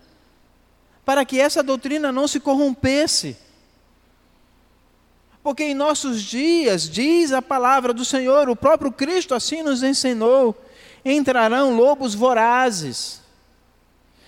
[1.06, 3.38] para que essa doutrina não se corrompesse.
[5.42, 10.60] Porque em nossos dias, diz a palavra do Senhor, o próprio Cristo assim nos ensinou:
[11.06, 13.22] entrarão lobos vorazes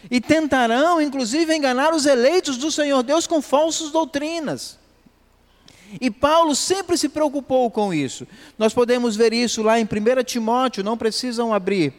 [0.09, 4.77] e tentarão, inclusive, enganar os eleitos do Senhor Deus com falsas doutrinas.
[6.01, 8.27] E Paulo sempre se preocupou com isso.
[8.57, 11.93] Nós podemos ver isso lá em 1 Timóteo, não precisam abrir.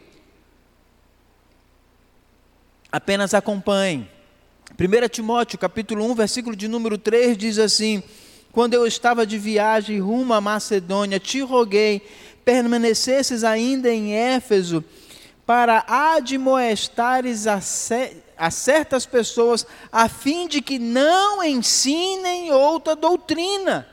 [2.90, 4.09] Apenas acompanhem.
[4.79, 8.03] 1 Timóteo, capítulo 1, versículo de número 3 diz assim:
[8.53, 12.03] quando eu estava de viagem rumo à Macedônia, te roguei,
[12.44, 14.83] permanecesses ainda em Éfeso,
[15.44, 17.61] para admoestares a,
[18.38, 23.87] a certas pessoas, a fim de que não ensinem outra doutrina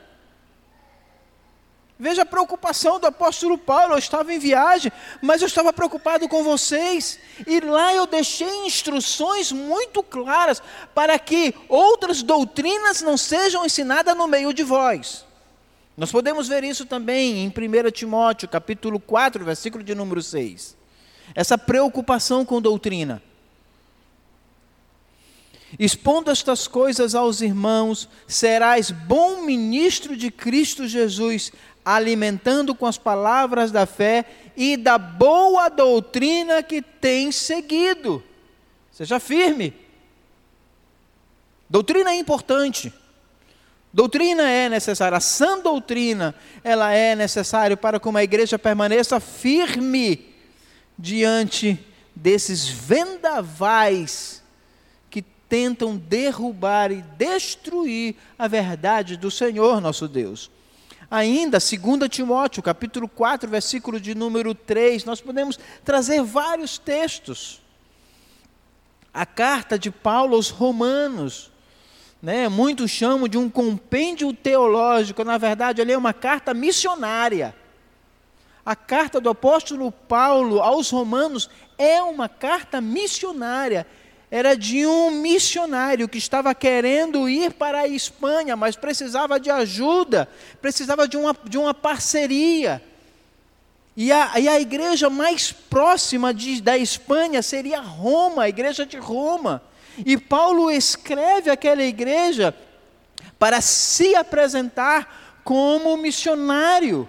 [1.98, 3.94] Veja a preocupação do apóstolo Paulo.
[3.94, 7.18] Eu estava em viagem, mas eu estava preocupado com vocês.
[7.46, 10.62] E lá eu deixei instruções muito claras
[10.94, 15.24] para que outras doutrinas não sejam ensinadas no meio de vós.
[15.96, 20.76] Nós podemos ver isso também em 1 Timóteo, capítulo 4, versículo de número 6.
[21.34, 23.22] Essa preocupação com doutrina.
[25.78, 31.52] Expondo estas coisas aos irmãos, serás bom ministro de Cristo Jesus,
[31.84, 34.24] alimentando com as palavras da fé
[34.56, 38.22] e da boa doutrina que tem seguido.
[38.92, 39.74] Seja firme.
[41.68, 42.92] Doutrina é importante.
[43.92, 50.34] Doutrina é necessária, a sã doutrina, ela é necessária para que uma igreja permaneça firme
[50.98, 51.78] diante
[52.14, 54.42] desses vendavais
[55.48, 60.50] tentam derrubar e destruir a verdade do Senhor nosso Deus.
[61.10, 67.60] Ainda, 2 Timóteo, capítulo 4, versículo de número 3, nós podemos trazer vários textos.
[69.14, 71.50] A carta de Paulo aos Romanos,
[72.20, 77.54] né, muitos chamam de um compêndio teológico, na verdade, ali é uma carta missionária.
[78.64, 83.86] A carta do apóstolo Paulo aos Romanos é uma carta missionária
[84.30, 90.28] era de um missionário que estava querendo ir para a Espanha, mas precisava de ajuda,
[90.60, 92.82] precisava de uma, de uma parceria.
[93.96, 98.98] E a, e a igreja mais próxima de, da Espanha seria Roma, a igreja de
[98.98, 99.62] Roma.
[100.04, 102.54] E Paulo escreve aquela igreja
[103.38, 107.08] para se apresentar como missionário.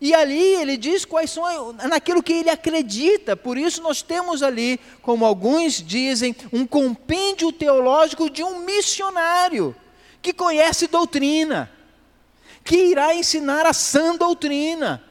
[0.00, 3.36] E ali ele diz quais são naquilo que ele acredita.
[3.36, 9.74] Por isso nós temos ali, como alguns dizem, um compêndio teológico de um missionário
[10.22, 11.70] que conhece doutrina,
[12.64, 15.02] que irá ensinar a sã doutrina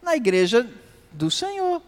[0.00, 0.68] na igreja
[1.10, 1.82] do Senhor.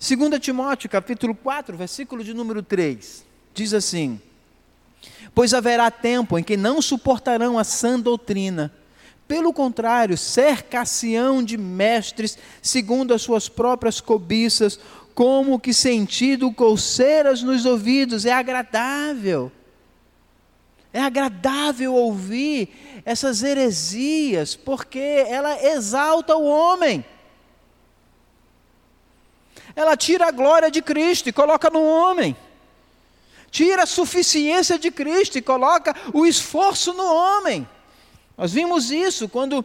[0.00, 4.20] 2 Timóteo, capítulo 4, versículo de número 3, diz assim:
[5.34, 8.72] Pois haverá tempo em que não suportarão a sã doutrina,
[9.28, 14.80] pelo contrário, cercação de mestres, segundo as suas próprias cobiças,
[15.14, 19.52] como que sentido coceiras nos ouvidos, é agradável.
[20.90, 27.04] É agradável ouvir essas heresias, porque ela exalta o homem.
[29.76, 32.34] Ela tira a glória de Cristo e coloca no homem.
[33.50, 37.68] Tira a suficiência de Cristo e coloca o esforço no homem.
[38.38, 39.64] Nós vimos isso quando,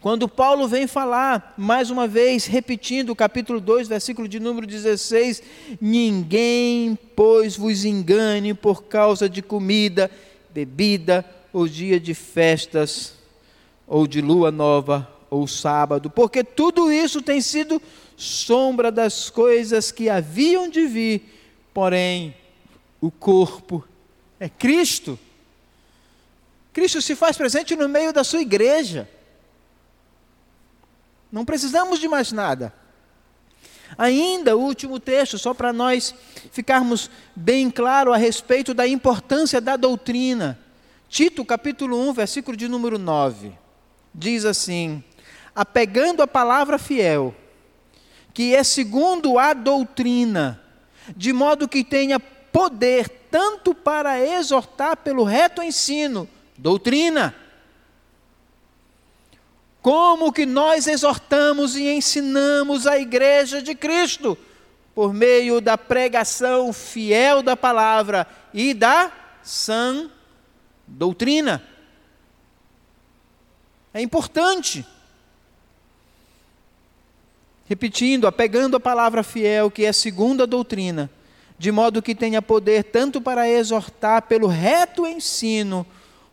[0.00, 5.40] quando Paulo vem falar, mais uma vez, repetindo o capítulo 2, versículo de número 16:
[5.80, 10.10] Ninguém, pois, vos engane por causa de comida,
[10.52, 13.14] bebida, ou dia de festas,
[13.86, 17.80] ou de lua nova, ou sábado, porque tudo isso tem sido
[18.16, 21.22] sombra das coisas que haviam de vir,
[21.72, 22.34] porém,
[23.00, 23.84] o corpo
[24.40, 25.16] é Cristo.
[26.72, 29.08] Cristo se faz presente no meio da sua igreja.
[31.30, 32.72] Não precisamos de mais nada.
[33.98, 36.14] Ainda o último texto, só para nós
[36.52, 40.58] ficarmos bem claro a respeito da importância da doutrina.
[41.08, 43.52] Tito, capítulo 1, versículo de número 9.
[44.14, 45.02] Diz assim:
[45.54, 47.34] apegando a palavra fiel,
[48.32, 50.62] que é segundo a doutrina,
[51.16, 56.28] de modo que tenha poder tanto para exortar pelo reto ensino,
[56.60, 57.34] doutrina.
[59.80, 64.36] Como que nós exortamos e ensinamos a igreja de Cristo?
[64.94, 69.10] Por meio da pregação fiel da palavra e da
[69.42, 70.10] sã
[70.86, 71.64] doutrina.
[73.94, 74.84] É importante.
[77.64, 81.08] Repetindo, apegando a palavra fiel, que é segundo a doutrina,
[81.56, 85.86] de modo que tenha poder tanto para exortar pelo reto ensino,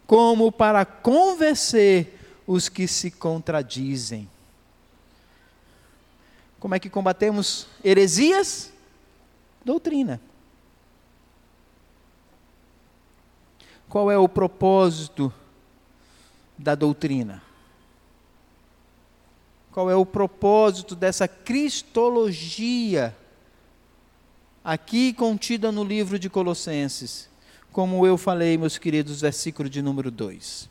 [0.08, 4.30] como para convencer os que se contradizem.
[6.60, 8.72] Como é que combatemos heresias?
[9.64, 10.20] Doutrina.
[13.90, 15.32] Qual é o propósito
[16.58, 17.44] da doutrina?
[19.72, 23.16] Qual é o propósito dessa cristologia
[24.64, 27.30] aqui contida no livro de Colossenses?
[27.78, 30.68] Como eu falei, meus queridos, versículo de número 2.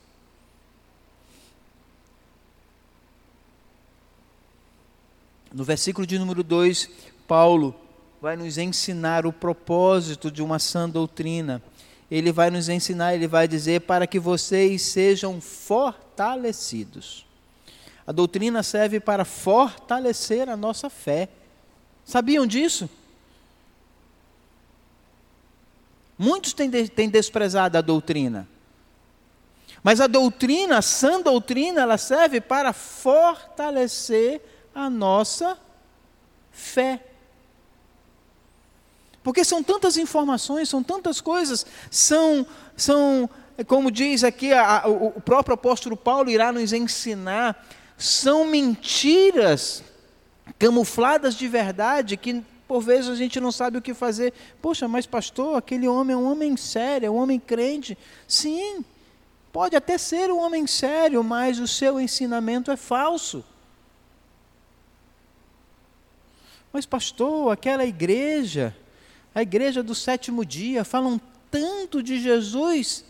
[5.54, 6.90] No versículo de número 2,
[7.28, 7.76] Paulo
[8.20, 11.62] vai nos ensinar o propósito de uma sã doutrina.
[12.10, 17.24] Ele vai nos ensinar, ele vai dizer para que vocês sejam fortalecidos.
[18.04, 21.28] A doutrina serve para fortalecer a nossa fé.
[22.04, 22.90] Sabiam disso?
[26.18, 28.48] Muitos têm, de, têm desprezado a doutrina.
[29.82, 34.40] Mas a doutrina, a sã doutrina, ela serve para fortalecer
[34.74, 35.56] a nossa
[36.50, 37.04] fé.
[39.22, 42.46] Porque são tantas informações, são tantas coisas, são,
[42.76, 43.28] são
[43.66, 49.82] como diz aqui a, a, o próprio apóstolo Paulo irá nos ensinar, são mentiras
[50.58, 54.32] camufladas de verdade que por vezes a gente não sabe o que fazer.
[54.60, 57.96] Poxa, mas pastor, aquele homem é um homem sério, é um homem crente.
[58.26, 58.84] Sim,
[59.52, 63.44] pode até ser um homem sério, mas o seu ensinamento é falso.
[66.72, 68.76] Mas pastor, aquela igreja,
[69.34, 73.04] a igreja do sétimo dia, falam tanto de Jesus,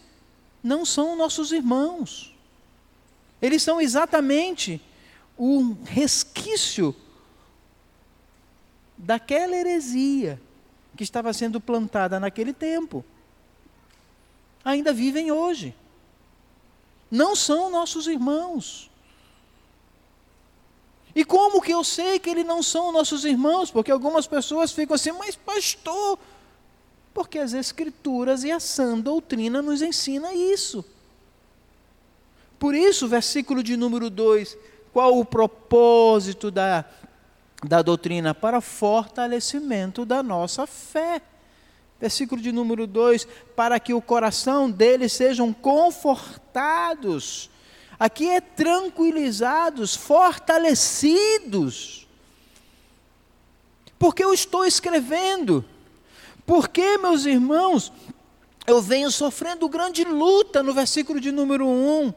[0.62, 2.34] não são nossos irmãos.
[3.40, 4.80] Eles são exatamente
[5.36, 6.94] o resquício
[8.96, 10.40] daquela heresia
[10.96, 13.04] que estava sendo plantada naquele tempo.
[14.64, 15.74] Ainda vivem hoje.
[17.10, 18.90] Não são nossos irmãos.
[21.14, 23.70] E como que eu sei que eles não são nossos irmãos?
[23.70, 26.18] Porque algumas pessoas ficam assim, mas pastor,
[27.14, 30.84] porque as escrituras e a sã doutrina nos ensina isso.
[32.58, 34.58] Por isso, versículo de número 2,
[34.92, 36.84] qual o propósito da
[37.64, 41.22] da doutrina para fortalecimento da nossa fé.
[42.00, 47.50] Versículo de número 2: para que o coração deles sejam confortados.
[47.98, 52.06] Aqui é tranquilizados, fortalecidos.
[53.98, 55.64] Porque eu estou escrevendo?
[56.44, 57.90] Porque, meus irmãos,
[58.66, 62.02] eu venho sofrendo grande luta no versículo de número 1.
[62.02, 62.12] Um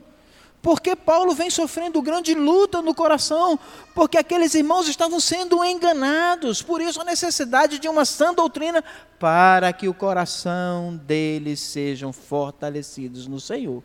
[0.62, 3.58] porque Paulo vem sofrendo grande luta no coração,
[3.96, 8.84] porque aqueles irmãos estavam sendo enganados, por isso a necessidade de uma sã doutrina,
[9.18, 13.82] para que o coração deles sejam fortalecidos no Senhor.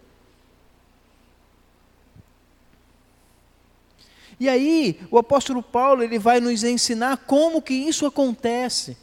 [4.38, 8.96] E aí, o apóstolo Paulo, ele vai nos ensinar como que isso acontece.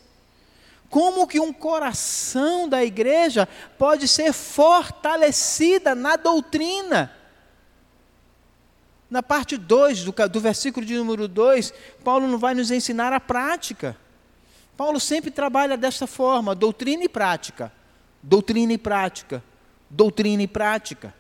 [0.90, 3.48] Como que um coração da igreja
[3.78, 7.21] pode ser fortalecida na doutrina
[9.12, 13.20] na parte 2 do, do versículo de número 2, Paulo não vai nos ensinar a
[13.20, 13.98] prática.
[14.78, 17.74] Paulo sempre trabalha dessa forma: doutrina e prática.
[18.24, 19.44] Doutrina e prática.
[19.90, 21.14] Doutrina e prática.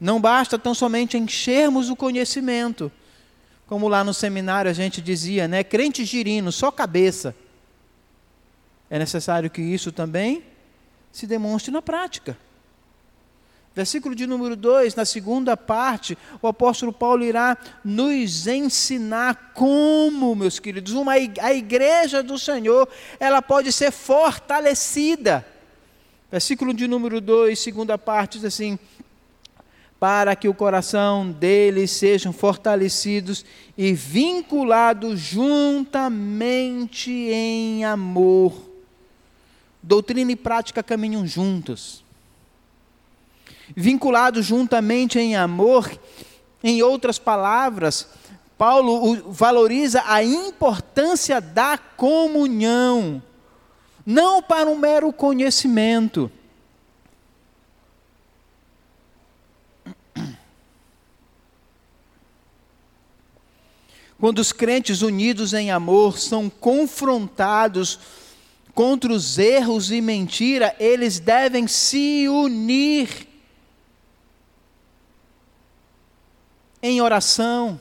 [0.00, 2.90] Não basta tão somente enchermos o conhecimento.
[3.68, 5.62] Como lá no seminário a gente dizia, né?
[5.62, 7.32] Crente girino, só cabeça.
[8.88, 10.42] É necessário que isso também
[11.12, 12.36] se demonstre na prática.
[13.74, 20.58] Versículo de número 2, na segunda parte, o apóstolo Paulo irá nos ensinar como, meus
[20.58, 22.88] queridos, uma, a igreja do Senhor,
[23.20, 25.46] ela pode ser fortalecida.
[26.32, 28.76] Versículo de número 2, segunda parte, diz assim:
[30.00, 33.44] para que o coração deles sejam fortalecidos
[33.78, 38.68] e vinculados juntamente em amor.
[39.80, 42.09] Doutrina e prática caminham juntos
[43.76, 45.90] vinculado juntamente em amor.
[46.62, 48.06] Em outras palavras,
[48.58, 53.22] Paulo valoriza a importância da comunhão,
[54.04, 56.30] não para um mero conhecimento.
[64.18, 67.98] Quando os crentes unidos em amor são confrontados
[68.74, 73.29] contra os erros e mentira, eles devem se unir
[76.82, 77.78] em oração,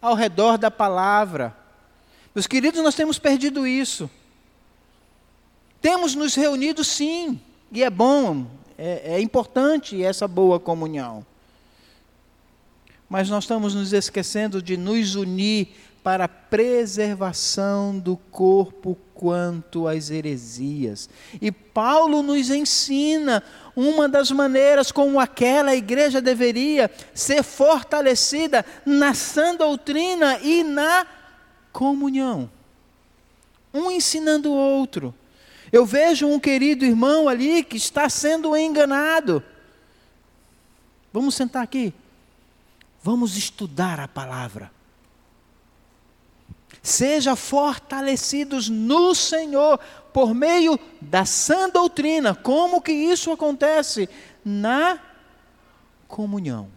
[0.00, 1.56] ao redor da palavra.
[2.34, 4.10] Meus queridos, nós temos perdido isso.
[5.80, 7.40] Temos nos reunido sim,
[7.72, 11.24] e é bom, é, é importante essa boa comunhão.
[13.08, 15.68] Mas nós estamos nos esquecendo de nos unir
[16.02, 21.10] para a preservação do corpo quanto às heresias.
[21.42, 23.42] E Paulo nos ensina
[23.74, 31.06] uma das maneiras como aquela igreja deveria ser fortalecida na sã doutrina e na
[31.72, 32.50] comunhão.
[33.72, 35.14] Um ensinando o outro.
[35.72, 39.42] Eu vejo um querido irmão ali que está sendo enganado.
[41.12, 41.94] Vamos sentar aqui.
[43.02, 44.70] Vamos estudar a palavra.
[46.82, 49.78] Seja fortalecidos no Senhor
[50.12, 52.34] por meio da sã doutrina.
[52.34, 54.08] Como que isso acontece?
[54.44, 54.98] Na
[56.08, 56.68] comunhão.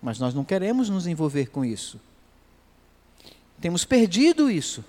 [0.00, 2.00] Mas nós não queremos nos envolver com isso.
[3.60, 4.84] Temos perdido isso.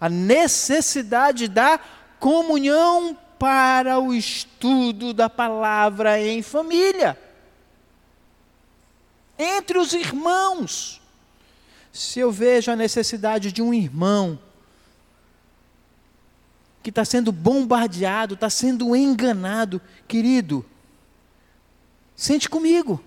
[0.00, 1.78] A necessidade da
[2.18, 7.18] comunhão para o estudo da palavra em família.
[9.38, 11.00] Entre os irmãos.
[11.92, 14.38] Se eu vejo a necessidade de um irmão
[16.82, 20.64] que está sendo bombardeado, está sendo enganado, querido,
[22.16, 23.02] sente comigo.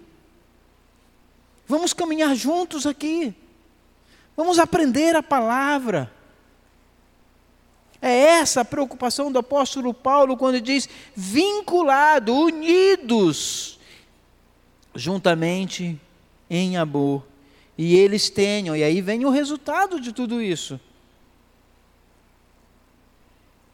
[1.67, 3.35] Vamos caminhar juntos aqui.
[4.37, 6.11] Vamos aprender a palavra.
[8.01, 13.79] É essa a preocupação do apóstolo Paulo quando diz vinculado, unidos,
[14.93, 15.99] juntamente
[16.49, 17.25] em amor.
[17.77, 20.79] E eles tenham, e aí vem o resultado de tudo isso.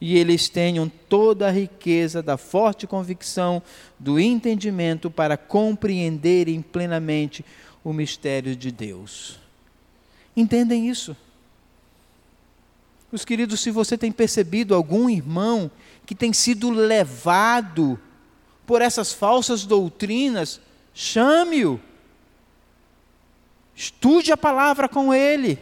[0.00, 3.62] E eles tenham toda a riqueza da forte convicção,
[3.98, 7.44] do entendimento para compreenderem plenamente
[7.84, 9.38] o mistério de Deus.
[10.36, 11.16] Entendem isso?
[13.12, 15.70] Os queridos, se você tem percebido algum irmão
[16.06, 18.00] que tem sido levado
[18.66, 20.60] por essas falsas doutrinas,
[20.94, 21.78] chame-o.
[23.74, 25.58] Estude a palavra com ele.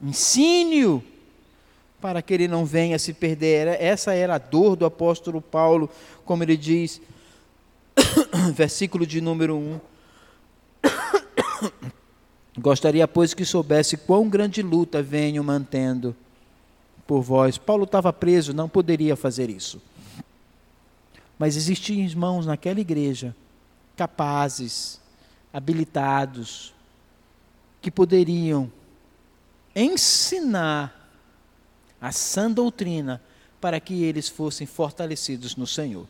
[0.00, 1.02] Ensine-o
[2.00, 3.68] para que ele não venha se perder.
[3.80, 5.90] Essa era a dor do apóstolo Paulo,
[6.24, 7.00] como ele diz,
[8.54, 9.80] versículo de número 1.
[12.58, 16.16] Gostaria, pois, que soubesse quão grande luta venho mantendo
[17.06, 17.58] por vós.
[17.58, 19.80] Paulo estava preso, não poderia fazer isso.
[21.38, 23.34] Mas existiam irmãos naquela igreja
[23.96, 24.99] capazes,
[25.52, 26.72] habilitados,
[27.80, 28.70] que poderiam
[29.74, 30.96] ensinar
[32.00, 33.22] a sã doutrina
[33.60, 36.06] para que eles fossem fortalecidos no Senhor.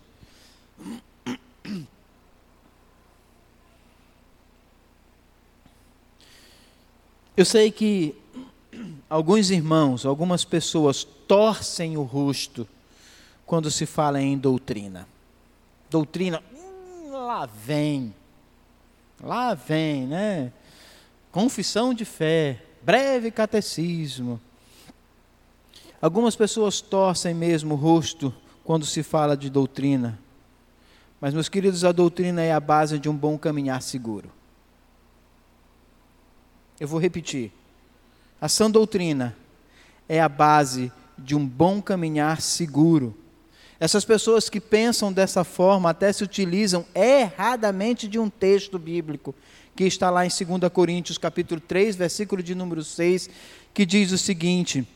[7.36, 8.14] Eu sei que
[9.08, 12.68] alguns irmãos, algumas pessoas torcem o rosto
[13.46, 15.08] quando se fala em doutrina.
[15.88, 18.14] Doutrina, hum, lá vem,
[19.22, 20.52] lá vem, né?
[21.30, 24.40] Confissão de fé, breve catecismo.
[26.00, 30.18] Algumas pessoas torcem mesmo o rosto quando se fala de doutrina.
[31.20, 34.30] Mas, meus queridos, a doutrina é a base de um bom caminhar seguro.
[36.78, 37.52] Eu vou repetir.
[38.40, 39.36] A sã doutrina
[40.08, 43.14] é a base de um bom caminhar seguro.
[43.80, 49.34] Essas pessoas que pensam dessa forma até se utilizam erradamente de um texto bíblico
[49.74, 53.30] que está lá em 2 Coríntios capítulo 3, versículo de número 6,
[53.72, 54.86] que diz o seguinte: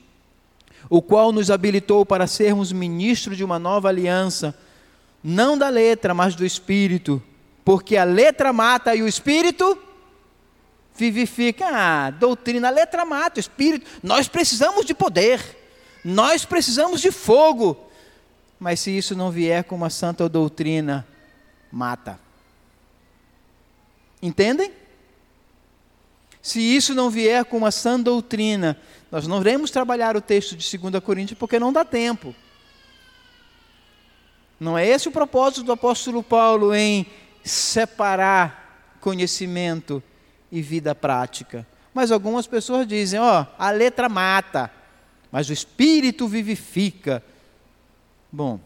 [0.90, 4.54] o qual nos habilitou para sermos ministros de uma nova aliança,
[5.22, 7.22] não da letra, mas do espírito,
[7.64, 9.78] porque a letra mata e o espírito
[10.94, 11.64] vivifica.
[11.66, 13.86] Ah, doutrina, a letra mata, o espírito.
[14.02, 15.40] Nós precisamos de poder,
[16.04, 17.83] nós precisamos de fogo.
[18.64, 21.06] Mas se isso não vier com uma santa doutrina,
[21.70, 22.18] mata.
[24.22, 24.72] Entendem?
[26.40, 28.80] Se isso não vier com uma sã doutrina,
[29.12, 32.34] nós não iremos trabalhar o texto de 2 Coríntios porque não dá tempo.
[34.58, 37.04] Não é esse o propósito do apóstolo Paulo em
[37.44, 40.02] separar conhecimento
[40.50, 41.66] e vida prática.
[41.92, 44.70] Mas algumas pessoas dizem: ó, a letra mata,
[45.30, 47.22] mas o espírito vivifica.
[48.34, 48.58] Bom,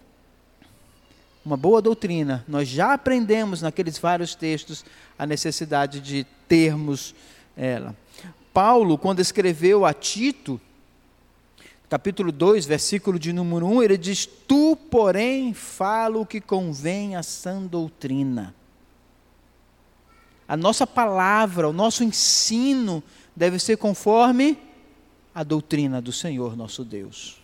[1.45, 4.83] uma boa doutrina, nós já aprendemos naqueles vários textos
[5.19, 7.15] a necessidade de termos
[7.55, 7.95] ela.
[8.55, 10.59] Paulo, quando escreveu a Tito,
[11.91, 17.23] capítulo 2, versículo de número 1, ele diz: Tu, porém, fala o que convém à
[17.23, 18.55] sã doutrina
[20.49, 23.03] a nossa palavra, o nosso ensino
[23.37, 24.57] deve ser conforme
[25.35, 27.39] a doutrina do Senhor nosso Deus.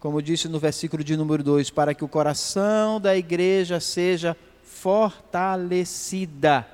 [0.00, 6.66] Como disse no versículo de número 2, para que o coração da igreja seja fortalecida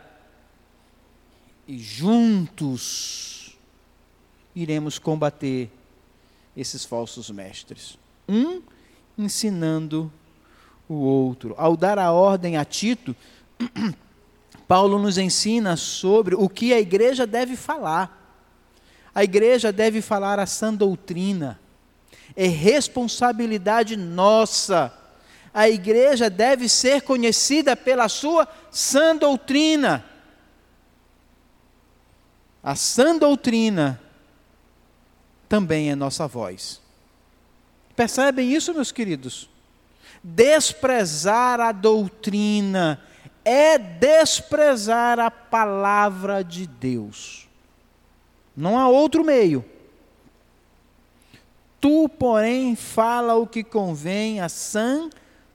[1.67, 3.57] e juntos
[4.55, 5.71] iremos combater
[6.57, 7.99] esses falsos mestres.
[8.29, 8.63] Um
[9.19, 10.13] ensinando
[10.89, 11.55] o outro.
[11.57, 13.17] Ao dar a ordem a Tito,
[14.69, 18.21] Paulo nos ensina sobre o que a igreja deve falar.
[19.15, 21.61] A igreja deve falar a sã doutrina.
[22.37, 24.93] É responsabilidade nossa.
[25.53, 30.05] A igreja deve ser conhecida pela sua sã doutrina.
[32.63, 34.01] A sã doutrina
[35.49, 36.81] também é nossa voz.
[37.95, 39.49] Percebem isso, meus queridos?
[40.23, 43.01] Desprezar a doutrina
[43.45, 47.47] é desprezar a palavra de Deus.
[48.57, 49.65] Não há outro meio.
[51.85, 55.11] Tu, porém, fala o que convém à sã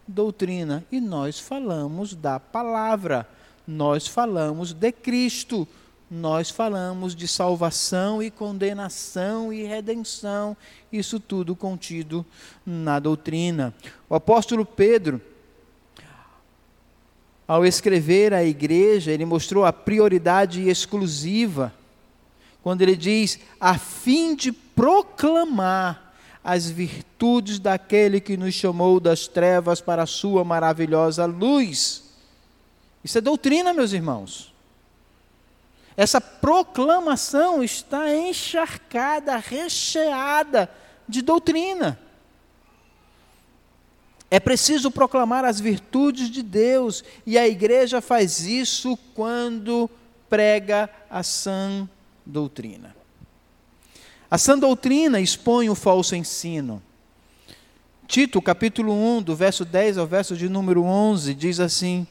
[0.07, 0.85] doutrina.
[0.91, 3.27] E nós falamos da palavra,
[3.67, 5.67] nós falamos de Cristo,
[6.07, 10.55] nós falamos de salvação e condenação e redenção,
[10.93, 12.23] isso tudo contido
[12.63, 13.73] na doutrina.
[14.07, 15.19] O apóstolo Pedro,
[17.47, 21.73] ao escrever à igreja, ele mostrou a prioridade exclusiva,
[22.61, 26.07] quando ele diz: a fim de proclamar
[26.43, 32.03] as virtudes daquele que nos chamou das trevas para a sua maravilhosa luz.
[33.03, 34.53] Isso é doutrina, meus irmãos.
[35.95, 40.69] Essa proclamação está encharcada, recheada
[41.07, 41.99] de doutrina.
[44.31, 49.89] É preciso proclamar as virtudes de Deus, e a igreja faz isso quando
[50.29, 51.89] prega a sã
[52.25, 52.95] doutrina.
[54.29, 56.81] A sã doutrina expõe o falso ensino.
[58.07, 62.05] Tito, capítulo 1, do verso 10 ao verso de número 11, diz assim: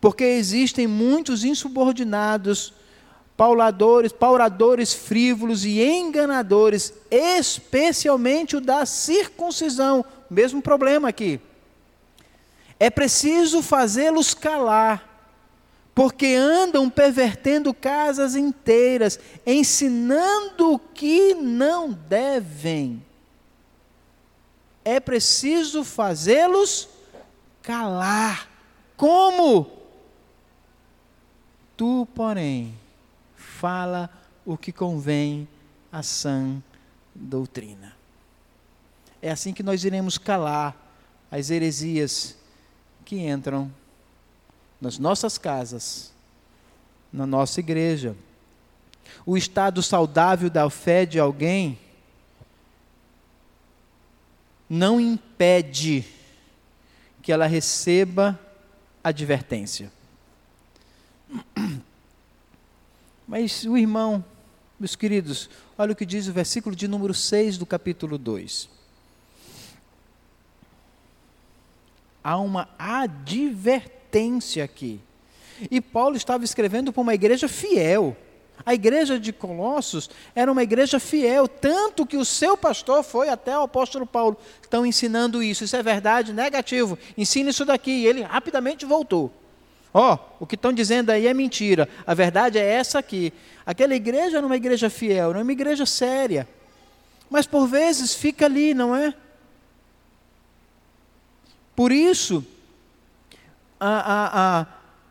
[0.00, 2.74] Porque existem muitos insubordinados
[3.36, 10.04] pauladores, pauradores frívolos e enganadores, especialmente o da circuncisão.
[10.30, 11.40] Mesmo problema aqui.
[12.78, 15.13] É preciso fazê-los calar,
[15.94, 23.04] porque andam pervertendo casas inteiras, ensinando o que não devem.
[24.84, 26.88] É preciso fazê-los
[27.62, 28.50] calar.
[28.96, 29.70] Como?
[31.76, 32.76] Tu, porém,
[33.36, 34.10] fala
[34.44, 35.48] o que convém
[35.92, 36.60] à sã
[37.14, 37.94] doutrina.
[39.22, 40.76] É assim que nós iremos calar
[41.30, 42.36] as heresias
[43.04, 43.72] que entram
[44.84, 46.12] nas nossas casas,
[47.10, 48.14] na nossa igreja.
[49.24, 51.78] O estado saudável da fé de alguém
[54.68, 56.04] não impede
[57.22, 58.38] que ela receba
[59.02, 59.90] advertência.
[63.26, 64.22] Mas o irmão,
[64.78, 68.68] meus queridos, olha o que diz o versículo de número 6 do capítulo 2.
[72.22, 74.03] Há uma advertência
[74.62, 75.00] aqui.
[75.70, 78.16] E Paulo estava escrevendo para uma igreja fiel.
[78.64, 83.58] A igreja de Colossos era uma igreja fiel, tanto que o seu pastor foi até
[83.58, 84.36] o apóstolo Paulo.
[84.62, 85.64] Estão ensinando isso.
[85.64, 86.32] Isso é verdade?
[86.32, 86.98] Negativo.
[87.18, 87.90] Ensina isso daqui.
[87.90, 89.32] E ele rapidamente voltou.
[89.92, 91.88] Ó, oh, o que estão dizendo aí é mentira.
[92.06, 93.32] A verdade é essa aqui.
[93.64, 96.48] Aquela igreja era uma igreja fiel, era uma igreja séria.
[97.30, 99.14] Mas por vezes fica ali, não é?
[101.76, 102.44] Por isso,
[103.78, 104.66] a, a, a,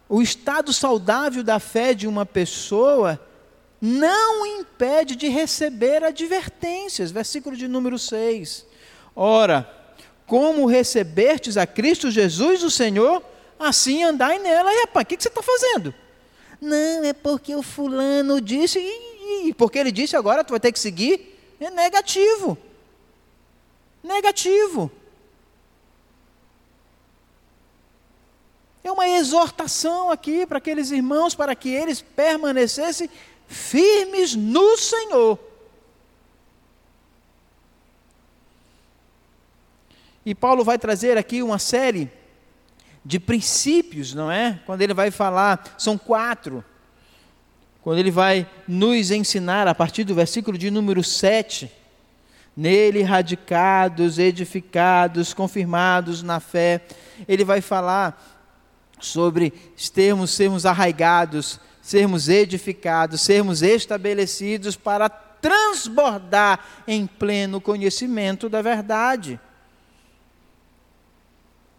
[0.09, 3.20] o estado saudável da fé de uma pessoa
[3.82, 7.11] não impede de receber advertências.
[7.11, 8.66] Versículo de número 6.
[9.16, 9.70] Ora,
[10.26, 13.22] como recebestes a Cristo Jesus, o Senhor,
[13.59, 14.74] assim andai nela.
[14.74, 15.93] E rapaz, o que, que você está fazendo?
[16.61, 20.72] Não, é porque o fulano disse, e, e porque ele disse agora tu vai ter
[20.72, 21.38] que seguir.
[21.59, 22.57] É negativo.
[24.03, 24.91] Negativo.
[28.84, 33.09] É uma exortação aqui para aqueles irmãos, para que eles permanecessem
[33.47, 35.39] firmes no Senhor.
[40.25, 42.09] E Paulo vai trazer aqui uma série
[43.05, 44.59] de princípios, não é?
[44.65, 46.63] Quando ele vai falar, são quatro.
[47.81, 51.69] Quando ele vai nos ensinar, a partir do versículo de número 7,
[52.55, 56.81] nele radicados, edificados, confirmados na fé,
[57.27, 58.32] ele vai falar
[59.06, 59.51] sobre
[59.93, 69.39] termos, sermos arraigados, sermos edificados, sermos estabelecidos para transbordar em pleno conhecimento da verdade.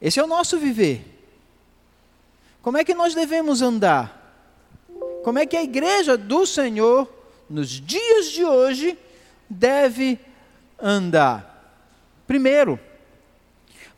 [0.01, 1.03] Esse é o nosso viver.
[2.61, 4.21] Como é que nós devemos andar?
[5.23, 7.11] Como é que a igreja do Senhor,
[7.49, 8.99] nos dias de hoje,
[9.49, 10.19] deve
[10.79, 11.55] andar?
[12.27, 12.79] Primeiro,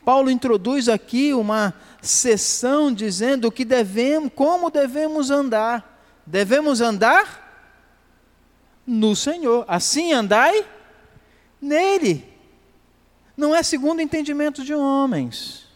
[0.05, 1.75] Paulo introduz aqui uma
[2.07, 6.01] sessão dizendo que devemos, como devemos andar.
[6.25, 7.47] Devemos andar
[8.87, 9.65] no Senhor.
[9.69, 10.65] Assim andai
[11.61, 12.25] nele.
[13.37, 15.67] Não é segundo o entendimento de homens.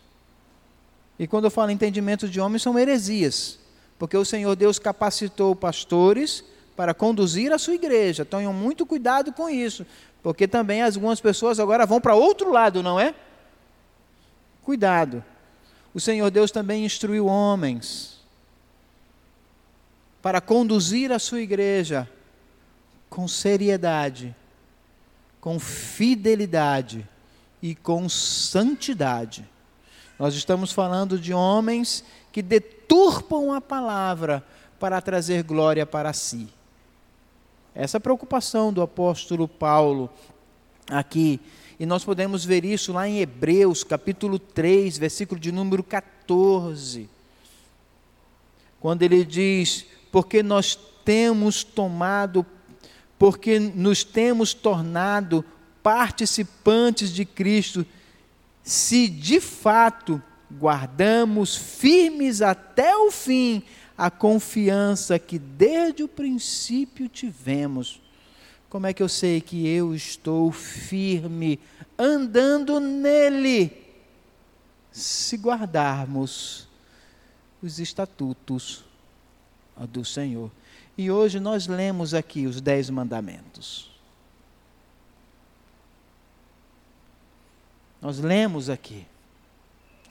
[1.19, 3.59] E quando eu falo entendimento de homens, são heresias.
[3.99, 6.43] Porque o Senhor Deus capacitou pastores
[6.75, 8.25] para conduzir a sua igreja.
[8.25, 9.87] Tenham muito cuidado com isso.
[10.23, 13.15] Porque também algumas pessoas agora vão para outro lado, não é?
[14.63, 15.23] Cuidado.
[15.93, 18.21] O Senhor Deus também instruiu homens
[20.23, 22.09] para conduzir a sua igreja
[23.09, 24.35] com seriedade,
[25.41, 27.07] com fidelidade
[27.61, 29.49] e com santidade.
[30.19, 34.45] Nós estamos falando de homens que deturpam a palavra
[34.79, 36.49] para trazer glória para si.
[37.75, 40.11] Essa preocupação do apóstolo Paulo
[40.89, 41.41] aqui,
[41.81, 47.09] e nós podemos ver isso lá em Hebreus, capítulo 3, versículo de número 14.
[48.79, 52.45] Quando ele diz: "Porque nós temos tomado,
[53.19, 55.43] porque nos temos tornado
[55.83, 57.87] participantes de Cristo,
[58.63, 60.23] se de fato
[60.53, 63.63] guardamos firmes até o fim
[63.97, 68.03] a confiança que desde o princípio tivemos.
[68.71, 71.59] Como é que eu sei que eu estou firme,
[71.99, 73.77] andando nele?
[74.93, 76.69] Se guardarmos
[77.61, 78.85] os estatutos
[79.77, 80.51] do Senhor.
[80.97, 83.91] E hoje nós lemos aqui os dez mandamentos.
[88.01, 89.07] Nós lemos aqui.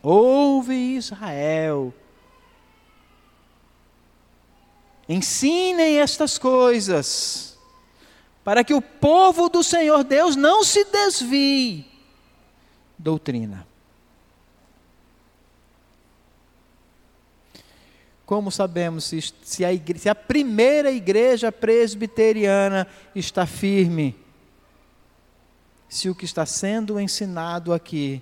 [0.03, 1.93] Ouve Israel.
[5.07, 7.57] Ensinem estas coisas,
[8.50, 11.86] para que o povo do Senhor Deus não se desvie.
[12.97, 13.64] Doutrina.
[18.26, 24.16] Como sabemos se, se, a igreja, se a primeira igreja presbiteriana está firme?
[25.88, 28.20] se o que está sendo ensinado aqui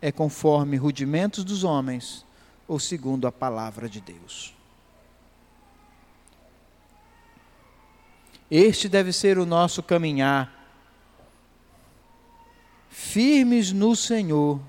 [0.00, 2.24] é conforme rudimentos dos homens
[2.68, 4.54] ou segundo a palavra de Deus.
[8.50, 10.52] Este deve ser o nosso caminhar,
[12.88, 14.60] firmes no Senhor.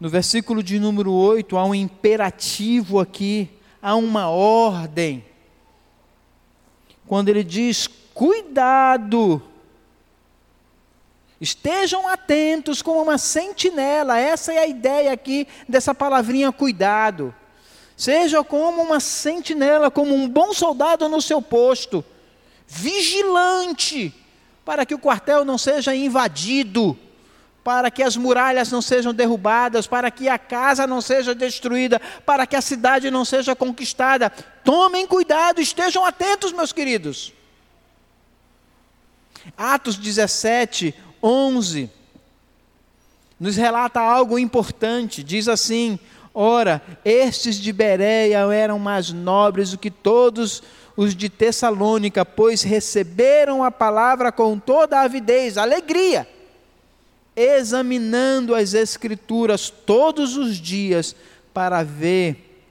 [0.00, 5.24] No versículo de número 8, há um imperativo aqui, há uma ordem
[7.08, 9.42] quando ele diz: cuidado,
[11.40, 17.34] estejam atentos como uma sentinela, essa é a ideia aqui dessa palavrinha cuidado.
[17.98, 22.02] Seja como uma sentinela, como um bom soldado no seu posto,
[22.66, 24.14] vigilante,
[24.64, 26.98] para que o quartel não seja invadido
[27.68, 32.46] para que as muralhas não sejam derrubadas, para que a casa não seja destruída, para
[32.46, 34.30] que a cidade não seja conquistada.
[34.64, 37.34] Tomem cuidado, estejam atentos, meus queridos.
[39.54, 41.90] Atos 17, 11,
[43.38, 45.22] nos relata algo importante.
[45.22, 45.98] Diz assim:
[46.40, 50.62] Ora, estes de Bereia eram mais nobres do que todos
[50.96, 56.28] os de Tessalônica, pois receberam a palavra com toda avidez, alegria
[57.38, 61.14] examinando as Escrituras todos os dias
[61.54, 62.64] para ver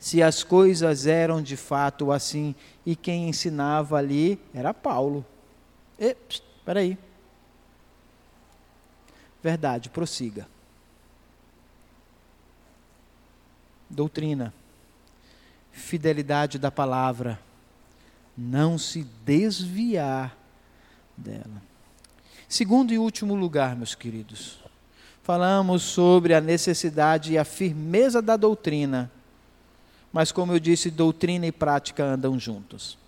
[0.00, 2.54] se as coisas eram de fato assim.
[2.84, 5.24] E quem ensinava ali era Paulo.
[5.98, 6.98] Espera aí.
[9.42, 10.46] Verdade, prossiga.
[13.90, 14.54] Doutrina,
[15.72, 17.38] fidelidade da palavra,
[18.38, 20.36] não se desviar
[21.16, 21.62] dela.
[22.48, 24.58] Segundo e último lugar, meus queridos,
[25.22, 29.10] falamos sobre a necessidade e a firmeza da doutrina,
[30.12, 32.98] mas como eu disse, doutrina e prática andam juntos.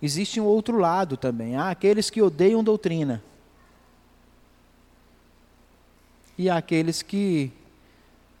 [0.00, 3.22] Existe um outro lado também, há aqueles que odeiam doutrina.
[6.38, 7.52] E aqueles que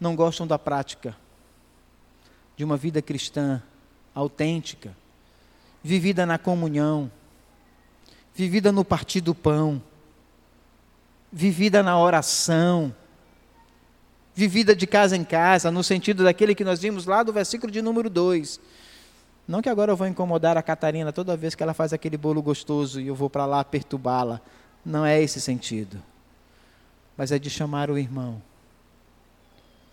[0.00, 1.14] não gostam da prática,
[2.56, 3.62] de uma vida cristã
[4.14, 4.96] autêntica
[5.82, 7.10] vivida na comunhão,
[8.34, 9.82] vivida no partir do pão,
[11.32, 12.94] vivida na oração,
[14.34, 17.82] vivida de casa em casa, no sentido daquele que nós vimos lá do versículo de
[17.82, 18.60] número 2.
[19.46, 22.42] Não que agora eu vou incomodar a Catarina toda vez que ela faz aquele bolo
[22.42, 24.40] gostoso e eu vou para lá perturbá-la.
[24.84, 26.02] Não é esse sentido.
[27.18, 28.40] Mas é de chamar o irmão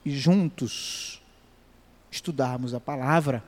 [0.05, 1.21] e juntos
[2.09, 3.43] estudarmos a palavra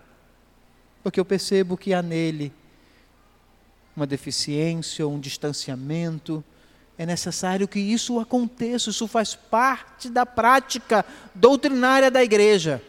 [1.07, 2.51] porque eu percebo que há nele
[3.95, 6.43] uma deficiência, um distanciamento,
[6.97, 12.83] é necessário que isso aconteça, isso faz parte da prática doutrinária da igreja.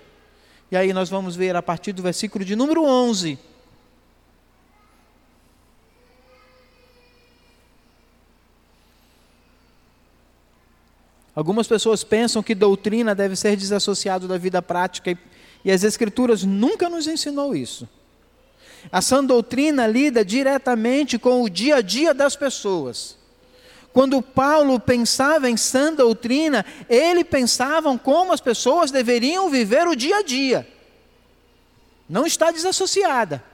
[0.68, 3.38] E aí nós vamos ver a partir do versículo de número 11.
[11.38, 15.18] Algumas pessoas pensam que doutrina deve ser desassociado da vida prática e,
[15.64, 17.88] e as escrituras nunca nos ensinou isso.
[18.90, 23.16] A sã doutrina lida diretamente com o dia a dia das pessoas.
[23.92, 30.16] Quando Paulo pensava em sã doutrina, ele pensava como as pessoas deveriam viver o dia
[30.16, 30.66] a dia.
[32.08, 33.44] Não está desassociada.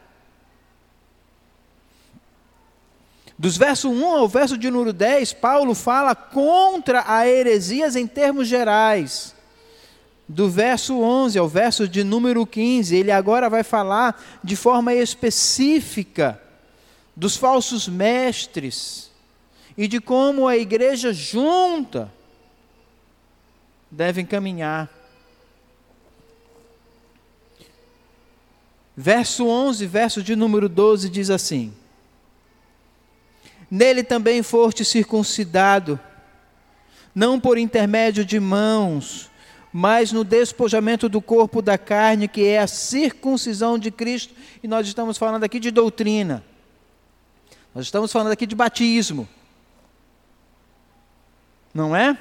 [3.37, 8.47] Dos versos 1 ao verso de número 10, Paulo fala contra a heresias em termos
[8.47, 9.35] gerais.
[10.27, 16.41] Do verso 11 ao verso de número 15, ele agora vai falar de forma específica
[17.15, 19.11] dos falsos mestres
[19.77, 22.11] e de como a igreja junta
[23.91, 24.89] deve caminhar.
[28.97, 31.75] Verso 11, verso de número 12 diz assim:
[33.75, 35.99] Nele também foste circuncidado,
[37.15, 39.31] não por intermédio de mãos,
[39.73, 44.87] mas no despojamento do corpo da carne, que é a circuncisão de Cristo, e nós
[44.87, 46.45] estamos falando aqui de doutrina.
[47.75, 49.29] Nós estamos falando aqui de batismo
[51.75, 52.17] não é?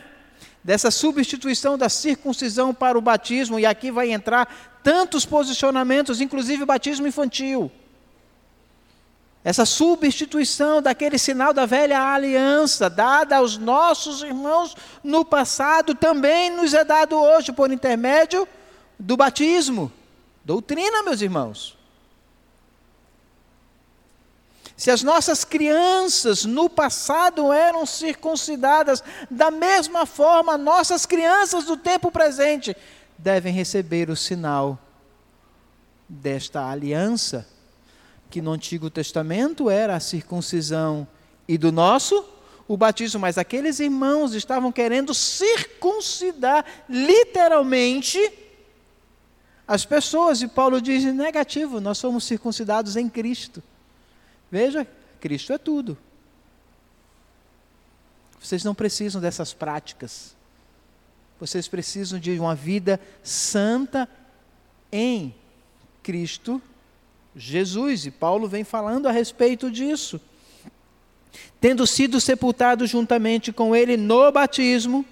[0.64, 6.66] Dessa substituição da circuncisão para o batismo, e aqui vai entrar tantos posicionamentos, inclusive o
[6.66, 7.72] batismo infantil.
[9.44, 16.74] Essa substituição daquele sinal da velha aliança, dada aos nossos irmãos no passado, também nos
[16.74, 18.48] é dado hoje por intermédio
[18.98, 19.92] do batismo.
[20.46, 21.78] Doutrina, meus irmãos.
[24.78, 32.12] Se as nossas crianças no passado eram circuncidadas, da mesma forma, nossas crianças do tempo
[32.12, 32.76] presente
[33.18, 34.80] devem receber o sinal
[36.08, 37.48] desta aliança,
[38.34, 41.08] que no Antigo Testamento era a circuncisão,
[41.48, 42.26] e do nosso,
[42.68, 43.20] o batismo.
[43.20, 48.18] Mas aqueles irmãos estavam querendo circuncidar, literalmente,
[49.68, 53.62] as pessoas, e Paulo diz negativo: nós somos circuncidados em Cristo.
[54.50, 54.88] Veja,
[55.20, 55.96] Cristo é tudo.
[58.42, 60.36] Vocês não precisam dessas práticas.
[61.40, 64.10] Vocês precisam de uma vida santa
[64.92, 65.36] em
[66.02, 66.60] Cristo
[67.36, 68.06] Jesus.
[68.06, 70.20] E Paulo vem falando a respeito disso.
[71.60, 75.06] Tendo sido sepultado juntamente com ele no batismo,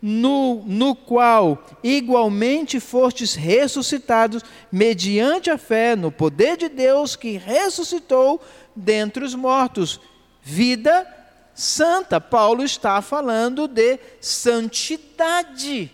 [0.00, 8.40] no, no qual igualmente fostes ressuscitados, mediante a fé no poder de Deus que ressuscitou
[8.74, 10.00] dentre os mortos.
[10.42, 11.06] Vida
[11.54, 12.20] santa.
[12.20, 15.90] Paulo está falando de santidade.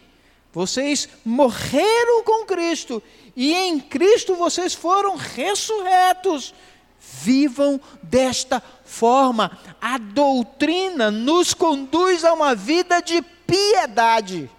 [0.52, 3.02] Vocês morreram com Cristo
[3.36, 6.54] e em Cristo vocês foram ressurretos.
[7.00, 9.58] Vivam desta forma.
[9.80, 14.50] A doutrina nos conduz a uma vida de piedade.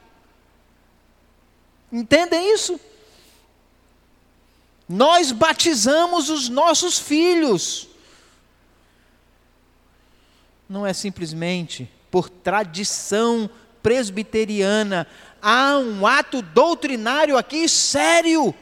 [1.91, 2.79] Entendem isso?
[4.87, 7.87] Nós batizamos os nossos filhos
[10.67, 13.49] não é simplesmente por tradição
[13.81, 15.07] presbiteriana.
[15.41, 18.53] Há um ato doutrinário aqui sério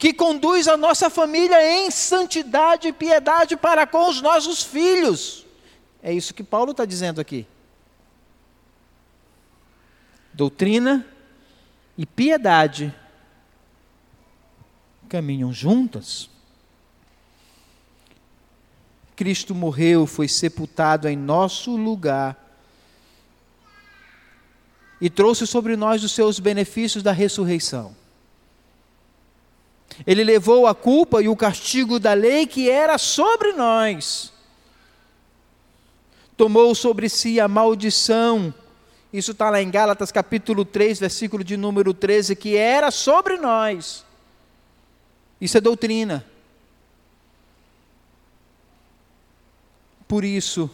[0.00, 5.44] que conduz a nossa família em santidade e piedade para com os nossos filhos.
[6.02, 7.46] É isso que Paulo está dizendo aqui.
[10.32, 11.06] Doutrina
[11.98, 12.94] e piedade
[15.06, 16.30] caminham juntas.
[19.14, 22.42] Cristo morreu, foi sepultado em nosso lugar
[24.98, 27.99] e trouxe sobre nós os seus benefícios da ressurreição.
[30.06, 34.32] Ele levou a culpa e o castigo da lei que era sobre nós.
[36.36, 38.54] Tomou sobre si a maldição.
[39.12, 44.04] Isso está lá em Gálatas capítulo 3, versículo de número 13, que era sobre nós.
[45.40, 46.24] Isso é doutrina.
[50.06, 50.70] Por isso,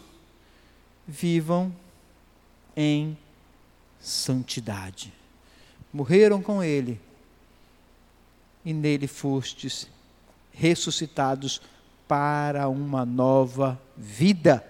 [1.07, 1.75] vivam
[2.77, 3.17] em
[4.01, 5.12] santidade.
[5.93, 7.01] Morreram com Ele,
[8.67, 9.89] e nele fostes
[10.51, 11.62] ressuscitados
[12.09, 14.67] para uma nova vida.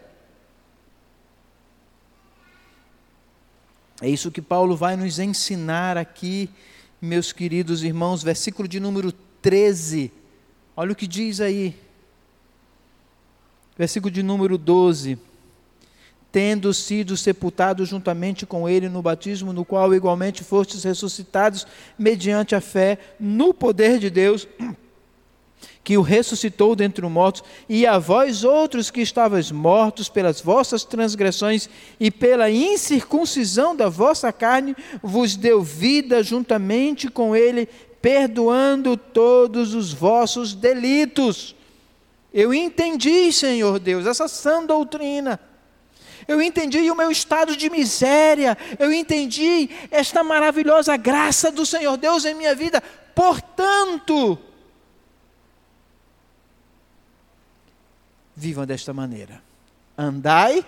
[4.03, 6.51] É isso que Paulo vai nos ensinar aqui,
[7.01, 10.13] meus queridos irmãos, versículo de número 13.
[10.77, 11.75] Olha o que diz aí
[13.77, 15.19] versículo de número 12.
[16.37, 21.67] Tendo sido sepultados juntamente com ele no batismo, no qual igualmente fostes ressuscitados
[21.99, 24.47] mediante a fé no poder de Deus,
[25.83, 30.85] que o ressuscitou dentre os mortos, e a vós outros que estavais mortos pelas vossas
[30.85, 37.67] transgressões e pela incircuncisão da vossa carne, vos deu vida juntamente com ele,
[38.03, 41.57] perdoando todos os vossos delitos.
[42.31, 45.41] Eu entendi, Senhor Deus, essa sã doutrina
[46.29, 52.25] eu entendi o meu estado de miséria, eu entendi esta maravilhosa graça do Senhor Deus
[52.25, 52.81] em minha vida.
[53.15, 54.39] Portanto,
[58.35, 59.43] vivam desta maneira.
[59.97, 60.65] Andai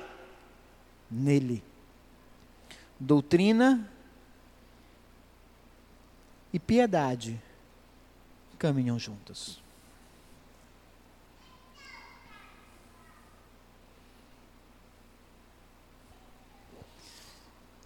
[1.10, 1.62] nele.
[2.98, 3.88] Doutrina
[6.52, 7.40] e piedade
[8.58, 9.60] caminham juntas.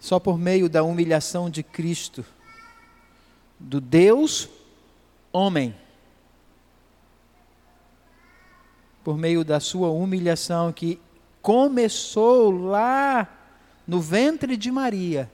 [0.03, 2.25] Só por meio da humilhação de Cristo,
[3.57, 4.49] do Deus
[5.31, 5.73] homem,
[9.01, 10.99] por meio da sua humilhação que
[11.41, 13.33] começou lá
[13.87, 15.31] no ventre de Maria,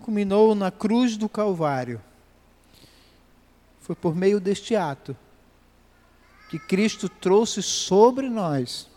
[0.00, 2.00] culminou na cruz do Calvário.
[3.80, 5.16] Foi por meio deste ato
[6.48, 8.88] que Cristo trouxe sobre nós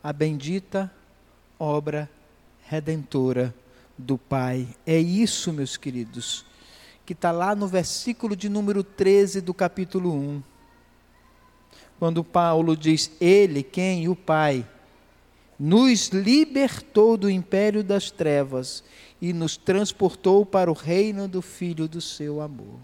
[0.00, 0.96] a bendita
[1.58, 2.08] obra
[2.66, 3.54] redentora
[3.96, 4.68] do Pai.
[4.86, 6.44] É isso, meus queridos,
[7.04, 10.42] que está lá no versículo de número 13 do capítulo 1.
[11.98, 14.08] Quando Paulo diz: Ele, quem?
[14.08, 14.64] O Pai,
[15.58, 18.84] nos libertou do império das trevas
[19.20, 22.78] e nos transportou para o reino do Filho do seu amor.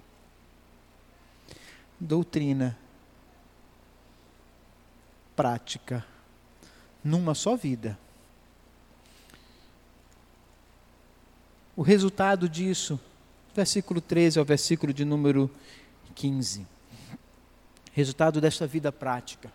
[2.01, 2.77] Doutrina
[5.37, 6.05] prática
[7.03, 7.99] numa só vida
[11.77, 13.01] O resultado disso,
[13.55, 15.51] versículo 13 ao versículo de número
[16.15, 16.67] 15.
[17.93, 19.53] Resultado desta vida prática.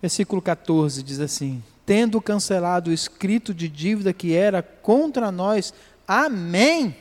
[0.00, 5.74] Versículo 14 diz assim: Tendo cancelado o escrito de dívida que era contra nós,
[6.06, 6.96] amém.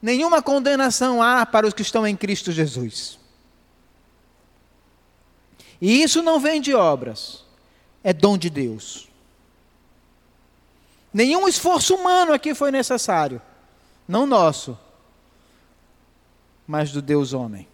[0.00, 3.18] Nenhuma condenação há para os que estão em Cristo Jesus.
[5.80, 7.44] E isso não vem de obras,
[8.02, 9.05] é dom de Deus.
[11.16, 13.40] Nenhum esforço humano aqui foi necessário.
[14.06, 14.78] Não nosso,
[16.66, 17.66] mas do Deus homem.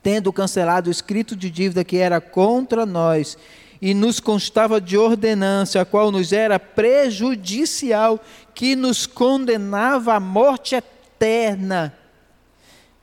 [0.00, 3.36] Tendo cancelado o escrito de dívida que era contra nós
[3.82, 8.20] e nos constava de ordenança, a qual nos era prejudicial,
[8.54, 11.98] que nos condenava à morte eterna,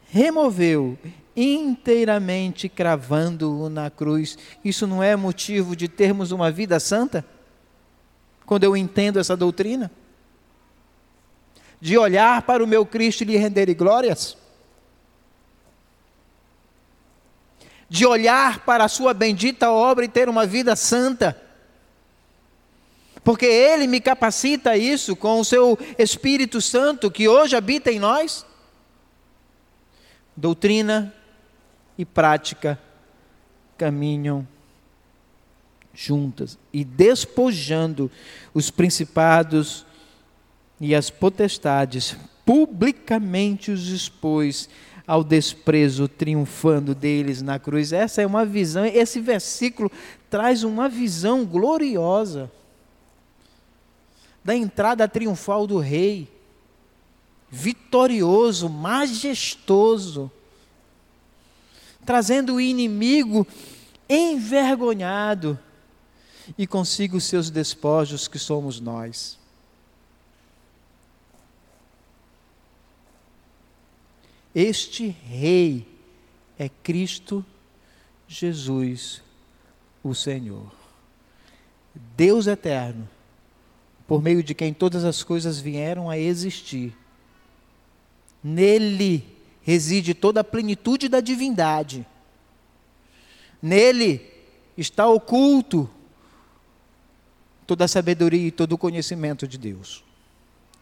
[0.08, 0.97] removeu
[1.36, 4.38] inteiramente cravando-o na cruz.
[4.63, 7.25] Isso não é motivo de termos uma vida santa?
[8.45, 9.91] Quando eu entendo essa doutrina?
[11.81, 14.38] De olhar para o meu Cristo e lhe render glórias?
[17.89, 21.41] De olhar para a sua bendita obra e ter uma vida santa?
[23.23, 28.45] Porque Ele me capacita isso com o seu Espírito Santo que hoje habita em nós?
[30.38, 31.13] Doutrina
[31.98, 32.80] e prática
[33.78, 34.48] caminham
[35.93, 36.58] juntas.
[36.74, 38.12] E despojando
[38.54, 39.86] os principados
[40.80, 44.70] e as potestades, publicamente os expôs
[45.08, 47.93] ao desprezo, triunfando deles na cruz.
[47.93, 49.91] Essa é uma visão, esse versículo
[50.30, 52.52] traz uma visão gloriosa
[54.43, 56.28] da entrada triunfal do rei,
[57.50, 60.32] vitorioso, majestoso
[62.06, 63.45] trazendo o inimigo
[64.08, 65.58] envergonhado
[66.58, 69.39] e consigo os seus despojos, que somos nós.
[74.53, 75.86] Este Rei
[76.58, 77.43] é Cristo
[78.28, 79.22] Jesus,
[80.03, 80.72] o Senhor.
[82.16, 83.10] Deus eterno,
[84.08, 86.95] por meio de quem todas as coisas vieram a existir.
[88.43, 89.34] Nele
[89.66, 92.05] reside toda a plenitude da divindade.
[93.59, 94.32] Nele
[94.78, 95.89] está oculto
[97.66, 100.03] toda a sabedoria e todo o conhecimento de Deus.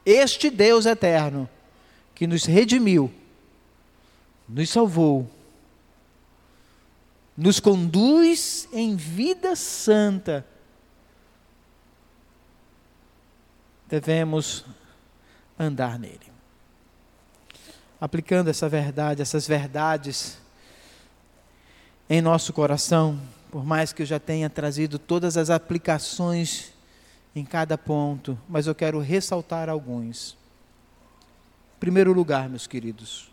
[0.06, 1.50] Este Deus eterno,
[2.14, 3.10] que nos redimiu,
[4.50, 5.32] nos salvou,
[7.38, 10.46] nos conduz em vida santa,
[13.88, 14.66] devemos
[15.58, 16.33] andar nele.
[18.04, 20.38] Aplicando essa verdade, essas verdades
[22.10, 23.18] em nosso coração,
[23.50, 26.74] por mais que eu já tenha trazido todas as aplicações
[27.34, 30.36] em cada ponto, mas eu quero ressaltar alguns.
[31.78, 33.32] Em primeiro lugar, meus queridos,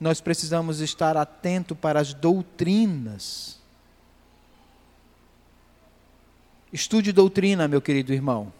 [0.00, 3.60] nós precisamos estar atento para as doutrinas.
[6.72, 8.52] Estude doutrina, meu querido irmão.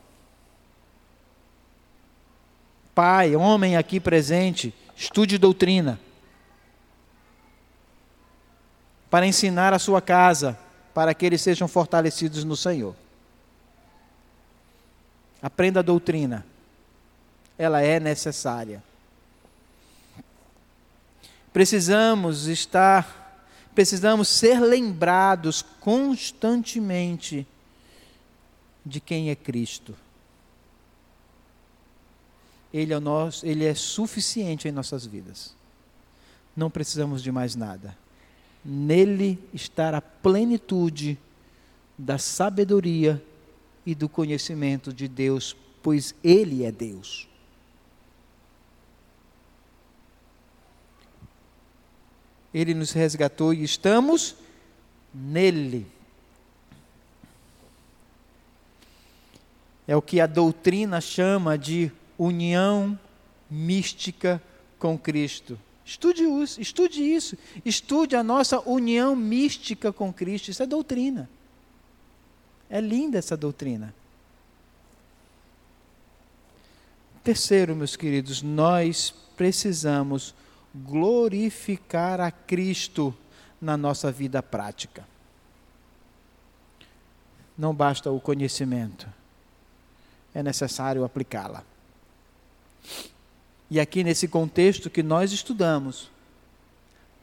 [2.95, 5.99] Pai, homem aqui presente, estude doutrina.
[9.11, 10.59] Para ensinar a sua casa,
[10.93, 12.95] para que eles sejam fortalecidos no Senhor.
[15.43, 16.47] Aprenda a doutrina.
[17.59, 18.83] Ela é necessária.
[21.53, 27.47] Precisamos estar, precisamos ser lembrados constantemente
[28.85, 29.95] de quem é Cristo.
[32.75, 35.55] Ele é, nosso, ele é suficiente em nossas vidas.
[36.57, 37.97] Não precisamos de mais nada.
[38.65, 41.17] Nele está a plenitude
[41.97, 43.23] da sabedoria
[43.87, 45.55] e do conhecimento de Deus,
[45.85, 47.29] pois Ele é Deus.
[52.53, 54.35] Ele nos resgatou e estamos
[55.15, 55.87] nele.
[59.87, 62.99] É o que a doutrina chama de união
[63.51, 64.43] mística
[64.79, 65.59] com Cristo.
[65.85, 67.37] Estude isso, estude isso.
[67.65, 70.51] Estude a nossa união mística com Cristo.
[70.51, 71.29] Isso é doutrina.
[72.71, 73.95] É linda essa doutrina.
[77.23, 80.35] Terceiro, meus queridos, nós precisamos
[80.75, 83.15] glorificar a Cristo
[83.61, 85.07] na nossa vida prática.
[87.57, 89.09] Não basta o conhecimento,
[90.35, 91.65] é necessário aplicá-la.
[93.71, 96.11] E aqui nesse contexto que nós estudamos,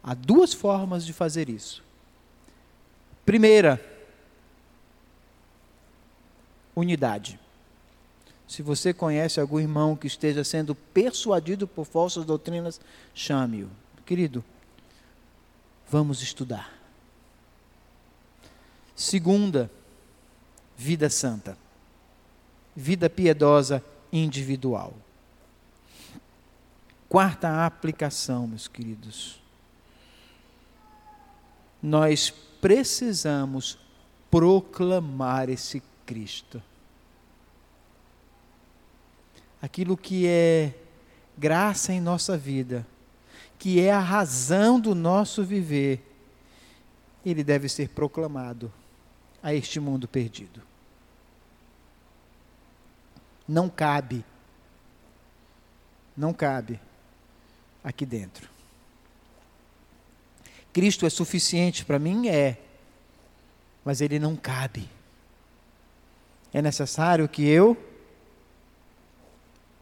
[0.03, 1.83] há duas formas de fazer isso.
[3.25, 3.79] Primeira,
[6.75, 7.39] unidade.
[8.47, 12.81] Se você conhece algum irmão que esteja sendo persuadido por falsas doutrinas,
[13.13, 13.69] chame-o.
[14.05, 14.43] Querido,
[15.89, 16.73] vamos estudar.
[18.95, 19.71] Segunda,
[20.75, 21.57] vida santa.
[22.75, 24.93] Vida piedosa individual.
[27.11, 29.37] Quarta aplicação, meus queridos.
[31.83, 33.77] Nós precisamos
[34.29, 36.63] proclamar esse Cristo.
[39.61, 40.73] Aquilo que é
[41.37, 42.87] graça em nossa vida,
[43.59, 46.01] que é a razão do nosso viver,
[47.25, 48.71] ele deve ser proclamado
[49.43, 50.61] a este mundo perdido.
[53.45, 54.23] Não cabe,
[56.15, 56.79] não cabe
[57.83, 58.49] aqui dentro.
[60.73, 62.29] Cristo é suficiente para mim?
[62.29, 62.57] É,
[63.83, 64.89] mas ele não cabe
[66.53, 67.77] é necessário que eu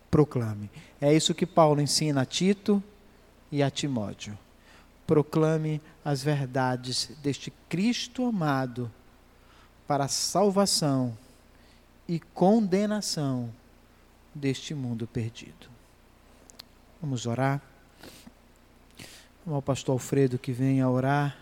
[0.09, 0.69] proclame.
[1.01, 2.83] É isso que Paulo ensina a Tito
[3.51, 4.37] e a Timóteo.
[5.07, 8.91] Proclame as verdades deste Cristo amado
[9.87, 11.17] para a salvação
[12.07, 13.51] e condenação
[14.33, 15.67] deste mundo perdido.
[17.01, 17.61] Vamos orar.
[19.47, 21.35] Ao pastor Alfredo que venha orar.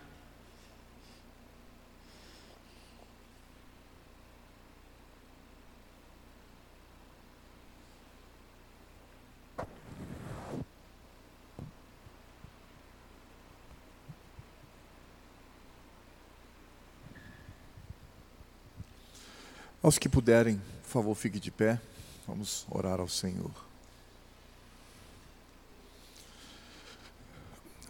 [19.80, 21.80] Aos que puderem, por favor, fique de pé.
[22.26, 23.67] Vamos orar ao Senhor.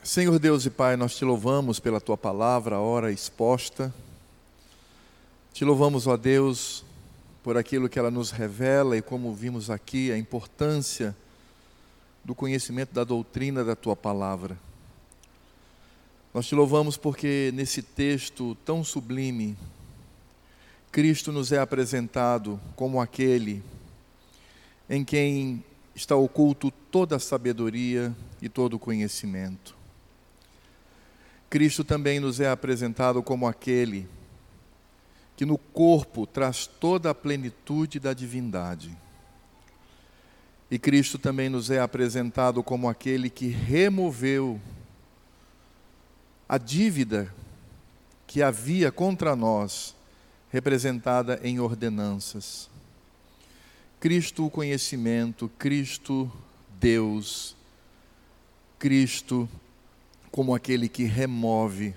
[0.08, 3.92] Senhor Deus e Pai, nós te louvamos pela tua palavra, a hora exposta.
[5.52, 6.82] Te louvamos, ó Deus,
[7.42, 11.14] por aquilo que ela nos revela e como vimos aqui, a importância
[12.24, 14.58] do conhecimento da doutrina da tua palavra.
[16.32, 19.58] Nós te louvamos porque nesse texto tão sublime,
[20.90, 23.62] Cristo nos é apresentado como aquele
[24.88, 25.62] em quem
[25.94, 29.76] está oculto toda a sabedoria e todo o conhecimento.
[31.50, 34.08] Cristo também nos é apresentado como aquele
[35.36, 38.96] que no corpo traz toda a plenitude da divindade.
[40.70, 44.60] E Cristo também nos é apresentado como aquele que removeu
[46.48, 47.32] a dívida
[48.26, 49.94] que havia contra nós
[50.50, 52.68] representada em ordenanças.
[54.00, 56.30] Cristo o conhecimento, Cristo
[56.80, 57.56] Deus,
[58.78, 59.48] Cristo
[60.38, 61.96] como aquele que remove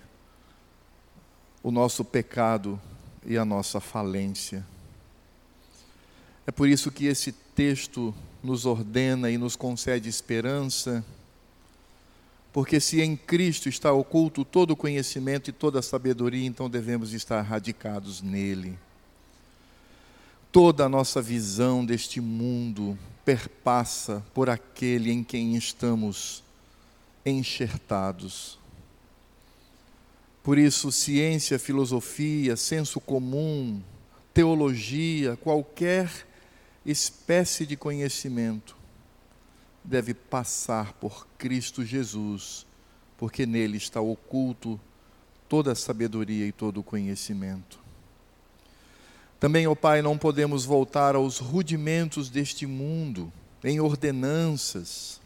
[1.62, 2.82] o nosso pecado
[3.24, 4.66] e a nossa falência.
[6.48, 8.12] É por isso que esse texto
[8.42, 11.06] nos ordena e nos concede esperança,
[12.52, 17.14] porque se em Cristo está oculto todo o conhecimento e toda a sabedoria, então devemos
[17.14, 18.76] estar radicados nele.
[20.52, 26.44] Toda a nossa visão deste mundo perpassa por aquele em quem estamos
[27.26, 28.60] enxertados.
[30.44, 33.82] Por isso, ciência, filosofia, senso comum,
[34.34, 36.10] teologia, qualquer
[36.86, 38.76] espécie de conhecimento
[39.84, 42.66] deve passar por Cristo Jesus,
[43.18, 44.80] porque nele está oculto
[45.48, 47.80] toda a sabedoria e todo o conhecimento.
[49.40, 53.32] Também, ó Pai, não podemos voltar aos rudimentos deste mundo,
[53.64, 55.21] em ordenanças,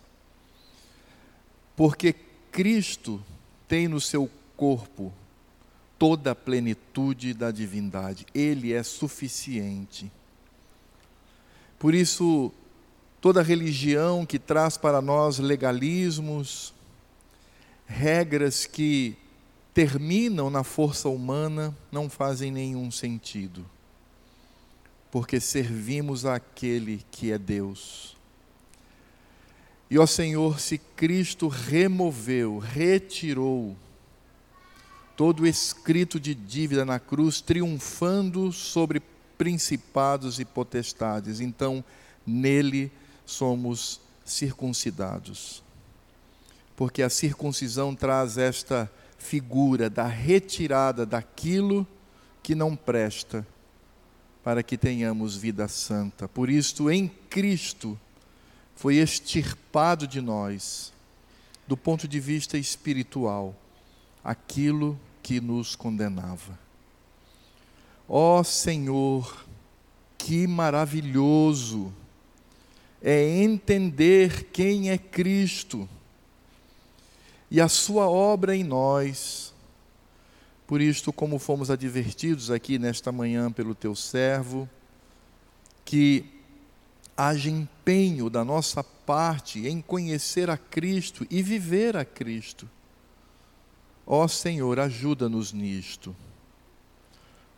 [1.75, 2.13] porque
[2.51, 3.21] Cristo
[3.67, 5.11] tem no seu corpo
[5.97, 10.11] toda a plenitude da divindade, Ele é suficiente.
[11.79, 12.51] Por isso,
[13.21, 16.73] toda religião que traz para nós legalismos,
[17.85, 19.17] regras que
[19.73, 23.65] terminam na força humana, não fazem nenhum sentido.
[25.11, 28.14] Porque servimos àquele que é Deus.
[29.89, 33.75] E ó Senhor, se Cristo removeu, retirou
[35.15, 39.01] todo escrito de dívida na cruz, triunfando sobre
[39.37, 41.39] principados e potestades.
[41.39, 41.83] Então,
[42.25, 42.91] nele
[43.25, 45.63] somos circuncidados.
[46.75, 51.87] Porque a circuncisão traz esta figura da retirada daquilo
[52.43, 53.47] que não presta,
[54.43, 56.27] para que tenhamos vida santa.
[56.27, 57.97] Por isto, em Cristo,
[58.75, 60.91] foi extirpado de nós,
[61.67, 63.55] do ponto de vista espiritual,
[64.23, 66.59] aquilo que nos condenava.
[68.07, 69.45] Ó oh, Senhor,
[70.17, 71.91] que maravilhoso
[73.01, 75.87] é entender quem é Cristo
[77.49, 79.53] e a sua obra em nós.
[80.67, 84.67] Por isto, como fomos advertidos aqui nesta manhã pelo teu servo,
[85.83, 86.34] que
[87.17, 92.69] haja empenho da nossa parte em conhecer a Cristo e viver a Cristo.
[94.05, 96.15] Ó Senhor, ajuda-nos nisto.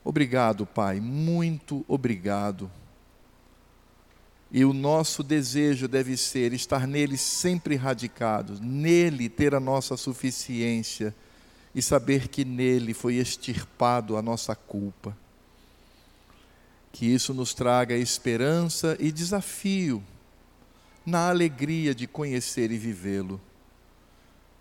[0.03, 2.71] Obrigado, Pai, muito obrigado.
[4.49, 11.13] E o nosso desejo deve ser estar nele sempre radicados, nele ter a nossa suficiência
[11.75, 15.15] e saber que nele foi extirpado a nossa culpa.
[16.91, 20.03] Que isso nos traga esperança e desafio
[21.05, 23.39] na alegria de conhecer e vivê-lo.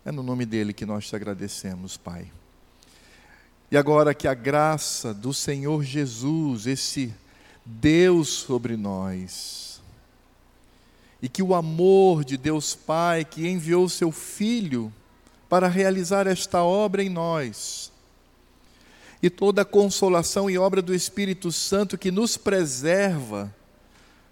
[0.05, 2.31] É no nome dele que nós te agradecemos, Pai.
[3.69, 7.13] E agora que a graça do Senhor Jesus, esse
[7.65, 9.81] Deus sobre nós,
[11.21, 14.93] e que o amor de Deus Pai, que enviou seu Filho
[15.49, 17.91] para realizar esta obra em nós,
[19.21, 23.53] e toda a consolação e obra do Espírito Santo que nos preserva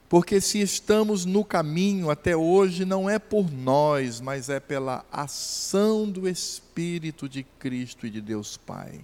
[0.07, 6.09] porque se estamos no caminho até hoje, não é por nós, mas é pela ação
[6.09, 9.01] do Espírito de Cristo e de Deus Pai.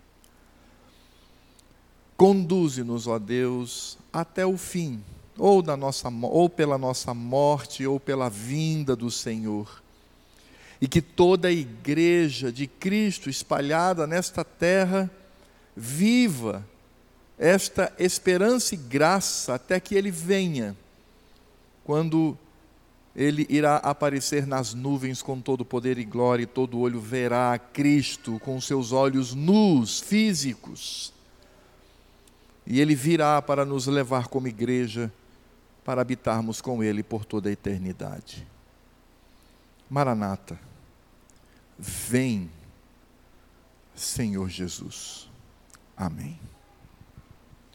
[2.15, 5.03] Conduze-nos, ó Deus, até o fim,
[5.37, 9.81] ou, da nossa, ou pela nossa morte, ou pela vinda do Senhor.
[10.79, 15.09] E que toda a igreja de Cristo espalhada nesta terra
[15.75, 16.65] viva
[17.37, 20.75] esta esperança e graça até que Ele venha
[21.83, 22.37] quando
[23.15, 28.39] ele irá aparecer nas nuvens com todo poder e glória, e todo olho verá Cristo
[28.39, 31.13] com seus olhos nus, físicos.
[32.65, 35.11] E ele virá para nos levar como igreja,
[35.83, 38.47] para habitarmos com ele por toda a eternidade.
[39.89, 40.57] Maranata,
[41.77, 42.49] vem,
[43.93, 45.30] Senhor Jesus.
[45.95, 46.50] Amém.